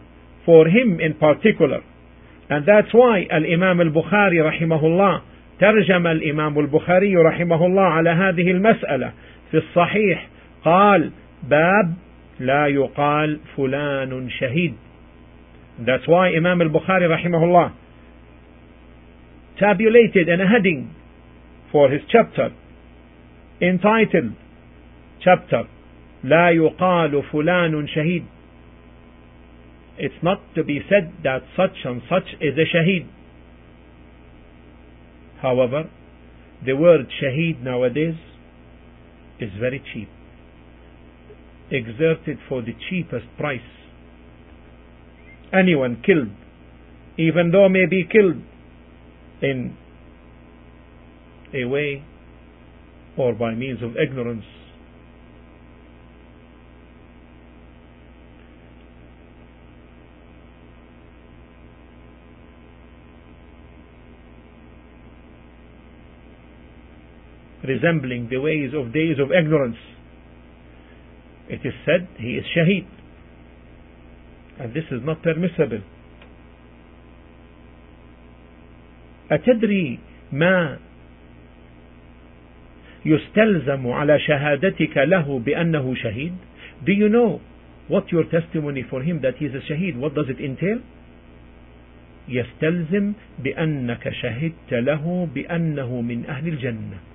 for 0.45 0.67
him 0.67 1.01
in 1.01 1.15
particular. 1.15 1.81
And 2.51 2.67
that's 2.67 2.93
why 2.93 3.27
Al-Imam 3.31 3.81
al-Bukhari 3.81 4.39
rahimahullah 4.41 5.23
ترجم 5.61 6.07
الإمام 6.07 6.59
البخاري 6.59 7.17
رحمه 7.17 7.67
الله 7.67 7.83
على 7.83 8.11
هذه 8.11 8.51
المسألة 8.51 9.13
في 9.51 9.57
الصحيح 9.57 10.29
قال 10.65 11.11
باب 11.43 11.95
لا 12.41 12.67
يقال 12.67 13.41
فلان 13.57 14.31
شهيد 14.31 14.75
That's 15.87 16.07
why 16.07 16.31
Imam 16.31 16.61
al-Bukhari 16.61 17.09
rahimahullah 17.09 17.73
tabulated 19.59 20.29
in 20.29 20.41
a 20.41 20.49
heading 20.49 20.91
for 21.73 21.89
his 21.89 22.01
chapter 22.09 22.51
entitled 23.61 24.33
chapter 25.21 25.65
لا 26.24 26.50
يقال 26.50 27.24
فلان 27.32 27.88
شهيد 27.88 28.26
It's 29.98 30.24
not 30.24 30.40
to 30.56 30.64
be 30.64 30.80
said 30.90 31.12
that 31.24 31.44
such 31.58 31.76
and 31.84 32.02
such 32.10 32.24
is 32.40 32.58
a 32.58 32.64
shaheed. 32.64 33.06
However, 35.42 35.90
the 36.66 36.74
word 36.74 37.08
shaheed 37.22 37.62
nowadays 37.62 38.16
is 39.42 39.50
very 39.60 39.84
cheap, 39.94 40.08
exerted 41.70 42.38
for 42.48 42.62
the 42.62 42.74
cheapest 42.90 43.26
price. 43.38 43.60
Anyone 45.52 46.02
killed, 46.06 46.32
even 47.18 47.52
though 47.52 47.68
may 47.68 47.86
be 47.86 48.08
killed 48.10 48.42
in 49.42 49.76
a 51.54 51.66
way 51.66 52.04
or 53.18 53.34
by 53.34 53.54
means 53.54 53.84
of 53.84 53.98
ignorance 53.98 54.46
resembling 67.67 68.29
the 68.31 68.39
ways 68.39 68.73
of 68.75 68.93
days 68.93 69.17
of 69.19 69.33
ignorance. 69.33 69.81
It 71.49 71.61
is 71.65 71.75
said 71.85 72.09
he 72.19 72.37
is 72.37 72.45
shaheed. 72.57 72.87
And 74.59 74.73
this 74.73 74.85
is 74.91 75.01
not 75.03 75.23
permissible. 75.23 75.83
أتدري 79.31 79.99
ما 80.33 80.79
يستلزم 83.05 83.87
على 83.87 84.19
شهادتك 84.19 84.97
له 84.97 85.39
بأنه 85.47 85.95
شهيد? 85.95 86.35
Do 86.85 86.93
you 86.93 87.09
know 87.09 87.41
what 87.89 88.13
your 88.13 88.25
testimony 88.25 88.85
for 88.89 89.03
him 89.03 89.21
that 89.23 89.37
he 89.37 89.47
is 89.47 89.55
a 89.55 89.73
shaheed, 89.73 89.97
what 89.99 90.15
does 90.15 90.27
it 90.29 90.41
entail? 90.41 90.81
يستلزم 92.29 93.13
بأنك 93.39 94.09
شهدت 94.09 94.73
له 94.73 95.29
بأنه 95.35 96.01
من 96.01 96.27
أهل 96.27 96.49
الجنة 96.49 97.14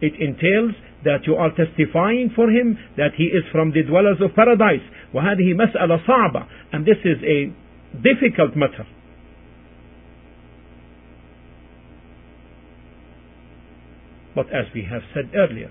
it 0.00 0.14
entails 0.20 0.72
that 1.04 1.26
you 1.26 1.34
are 1.36 1.50
testifying 1.54 2.30
for 2.34 2.50
him 2.50 2.78
that 2.96 3.12
he 3.16 3.24
is 3.24 3.44
from 3.52 3.72
the 3.72 3.82
dwellers 3.82 4.18
of 4.20 4.34
paradise 4.34 4.82
وهذه 5.12 5.54
مسألة 5.54 6.06
صعبة 6.06 6.46
and 6.72 6.84
this 6.84 6.98
is 7.04 7.18
a 7.22 7.52
difficult 8.02 8.56
matter 8.56 8.86
but 14.34 14.46
as 14.46 14.66
we 14.74 14.82
have 14.82 15.02
said 15.14 15.30
earlier 15.34 15.70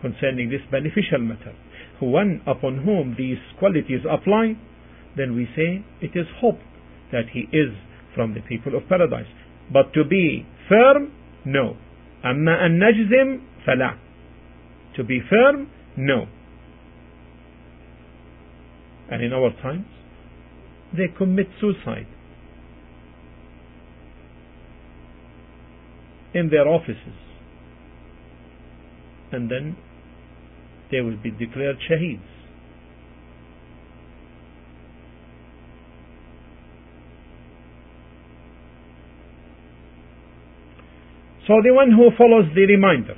concerning 0.00 0.48
this 0.48 0.62
beneficial 0.70 1.18
matter 1.18 1.54
one 2.00 2.40
upon 2.46 2.78
whom 2.84 3.14
these 3.18 3.38
qualities 3.58 4.00
apply 4.10 4.54
then 5.16 5.34
we 5.34 5.46
say 5.56 5.84
it 6.00 6.16
is 6.18 6.26
hoped 6.40 6.62
that 7.12 7.24
he 7.32 7.48
is 7.52 7.72
from 8.14 8.34
the 8.34 8.40
people 8.40 8.76
of 8.76 8.88
paradise 8.88 9.28
but 9.72 9.92
to 9.92 10.04
be 10.04 10.46
firm 10.68 11.12
no 11.44 11.76
أما 12.24 12.66
أن 12.66 12.78
نجزم 12.78 13.38
فلا 13.66 13.94
to 14.96 15.04
be 15.04 15.20
firm 15.30 15.66
no 15.96 16.26
and 19.10 19.22
in 19.22 19.32
our 19.32 19.50
times 19.62 19.86
they 20.96 21.08
commit 21.16 21.48
suicide 21.60 22.06
in 26.34 26.48
their 26.50 26.66
offices 26.68 27.18
and 29.32 29.50
then 29.50 29.76
they 30.90 31.00
will 31.00 31.16
be 31.22 31.30
declared 31.30 31.76
shaheeds 31.88 32.29
So 41.51 41.59
the 41.61 41.73
one 41.73 41.91
who 41.91 42.11
follows 42.17 42.45
the 42.55 42.65
reminder 42.65 43.15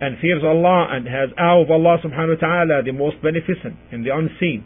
and 0.00 0.16
fears 0.20 0.44
Allah 0.44 0.86
and 0.92 1.04
has 1.08 1.30
awe 1.36 1.62
of 1.62 1.68
Allah 1.68 1.98
subhanahu 1.98 2.40
wa 2.40 2.46
ta'ala, 2.46 2.82
the 2.84 2.92
most 2.92 3.16
beneficent 3.20 3.74
and 3.90 4.06
the 4.06 4.14
unseen, 4.14 4.64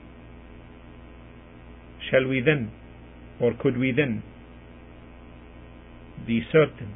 shall 2.11 2.29
we 2.29 2.43
then, 2.45 2.71
or 3.41 3.55
could 3.59 3.79
we 3.79 3.93
then, 3.97 4.23
be 6.27 6.43
certain 6.53 6.93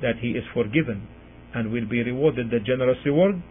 that 0.00 0.16
he 0.22 0.30
is 0.30 0.44
forgiven 0.54 1.06
and 1.54 1.70
will 1.70 1.86
be 1.86 2.02
rewarded 2.02 2.48
the 2.48 2.60
generous 2.64 2.96
reward? 3.04 3.42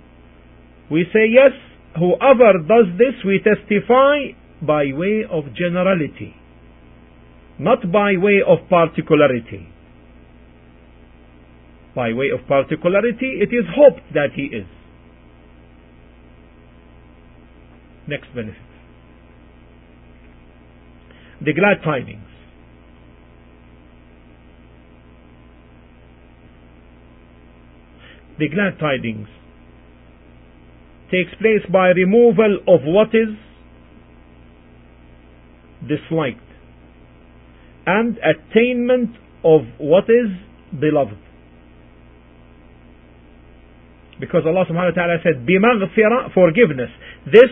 We 0.89 1.05
say 1.13 1.29
yes, 1.29 1.53
whoever 1.99 2.65
does 2.65 2.97
this, 2.97 3.13
we 3.23 3.37
testify 3.45 4.33
by 4.59 4.85
way 4.91 5.21
of 5.29 5.53
generality, 5.53 6.33
not 7.59 7.91
by 7.91 8.17
way 8.17 8.41
of 8.41 8.67
particularity. 8.69 9.69
By 11.95 12.13
way 12.13 12.29
of 12.33 12.47
particularity, 12.47 13.39
it 13.41 13.53
is 13.53 13.65
hoped 13.75 14.13
that 14.13 14.29
he 14.35 14.43
is. 14.43 14.65
Next 18.07 18.27
benefit. 18.33 18.55
The 21.39 21.53
glad 21.53 21.83
tidings. 21.83 22.27
The 28.39 28.49
glad 28.49 28.79
tidings 28.79 29.27
takes 31.11 31.29
place 31.39 31.61
by 31.71 31.89
removal 31.89 32.57
of 32.67 32.81
what 32.83 33.09
is 33.09 33.37
disliked 35.87 36.39
and 37.85 38.17
attainment 38.17 39.11
of 39.43 39.61
what 39.77 40.05
is 40.05 40.31
beloved. 40.79 41.19
Because 44.22 44.42
Allah 44.46 44.64
subhanahu 44.68 44.96
wa 44.96 45.02
ta'ala 45.02 45.18
said, 45.22 45.46
بِمَغْفِرَةٍ 45.46 46.34
forgiveness. 46.34 46.90
This 47.26 47.50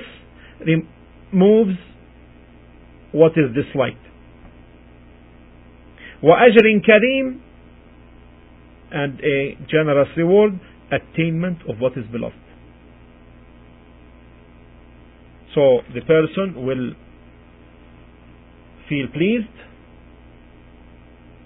removes 1.33 1.79
what 3.13 3.33
is 3.33 3.55
disliked. 3.55 4.03
وَأَجْرٍ 6.23 6.83
كَرِيمٍ 6.83 7.41
and 8.91 9.21
a 9.21 9.59
generous 9.69 10.09
reward, 10.17 10.61
attainment 10.91 11.59
of 11.69 11.81
what 11.81 11.93
is 11.99 12.05
beloved. 12.11 12.37
So 15.55 15.81
the 15.95 16.03
person 16.03 16.65
will 16.65 16.93
feel 18.89 19.07
pleased 19.13 19.49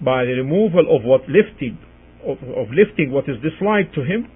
by 0.03 0.25
the 0.25 0.33
removal 0.33 0.95
of 0.95 1.03
what 1.03 1.21
lifting 1.29 1.77
of, 2.25 2.37
of 2.55 2.67
lifting 2.69 3.11
what 3.11 3.25
is 3.27 3.37
disliked 3.41 3.95
to 3.95 4.01
him 4.01 4.29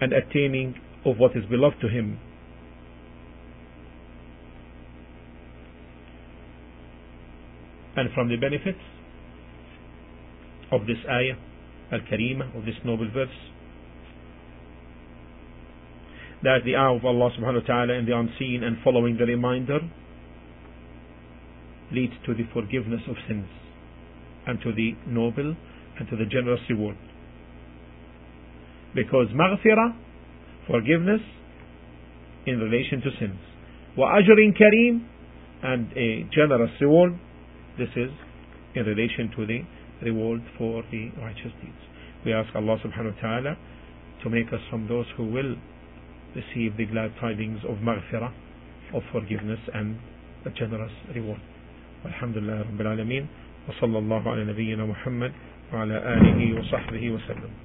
and 0.00 0.12
attaining 0.12 0.74
of 1.04 1.18
what 1.18 1.36
is 1.36 1.44
beloved 1.46 1.80
to 1.80 1.88
him. 1.88 2.18
And 7.96 8.10
from 8.14 8.28
the 8.28 8.36
benefits 8.36 8.78
of 10.70 10.86
this 10.86 10.98
ayah, 11.08 11.36
al-karima, 11.92 12.56
of 12.56 12.66
this 12.66 12.74
noble 12.84 13.10
verse, 13.12 13.28
that 16.42 16.58
the 16.64 16.74
awe 16.74 16.96
of 16.96 17.04
Allah 17.04 17.30
subhanahu 17.38 17.62
wa 17.62 17.66
ta'ala 17.66 17.94
in 17.94 18.04
the 18.04 18.14
unseen 18.14 18.62
and 18.62 18.76
following 18.84 19.16
the 19.16 19.24
reminder 19.24 19.80
leads 21.90 22.12
to 22.26 22.34
the 22.34 22.44
forgiveness 22.52 23.00
of 23.08 23.16
sins 23.26 23.48
and 24.46 24.60
to 24.60 24.72
the 24.72 24.92
noble 25.06 25.56
and 25.98 26.08
to 26.10 26.16
the 26.16 26.26
generous 26.26 26.60
reward 26.68 26.96
Because 28.95 29.27
maghfirah, 29.29 29.95
forgiveness 30.67 31.21
in 32.45 32.59
relation 32.59 33.01
to 33.01 33.09
sins. 33.19 33.39
وأجر 33.97 34.53
كريم 34.57 35.01
and 35.63 35.91
a 35.95 36.25
generous 36.33 36.71
reward. 36.81 37.13
This 37.77 37.89
is 37.95 38.09
in 38.75 38.85
relation 38.85 39.31
to 39.35 39.45
the 39.45 39.61
reward 40.01 40.41
for 40.57 40.83
the 40.91 41.11
righteous 41.21 41.51
deeds. 41.61 41.81
We 42.25 42.33
ask 42.33 42.49
Allah 42.55 42.77
subhanahu 42.83 43.15
wa 43.15 43.21
ta'ala 43.21 43.57
to 44.23 44.29
make 44.29 44.47
us 44.47 44.61
from 44.69 44.87
those 44.87 45.05
who 45.17 45.25
will 45.25 45.55
receive 46.35 46.77
the 46.77 46.85
glad 46.85 47.13
tidings 47.19 47.59
of 47.67 47.77
maghfirah, 47.77 48.31
of 48.93 49.03
forgiveness 49.11 49.59
and 49.73 49.97
a 50.45 50.49
generous 50.49 50.93
reward. 51.13 51.39
والحمد 52.05 52.37
لله 52.37 52.61
رب 52.61 52.81
العالمين 52.81 53.27
وصلى 53.69 53.97
الله 53.97 54.31
على 54.31 54.45
نبينا 54.45 54.85
محمد 54.85 55.31
وعلى 55.73 55.97
آله 55.97 56.59
وصحبه 56.59 57.11
وسلم 57.11 57.64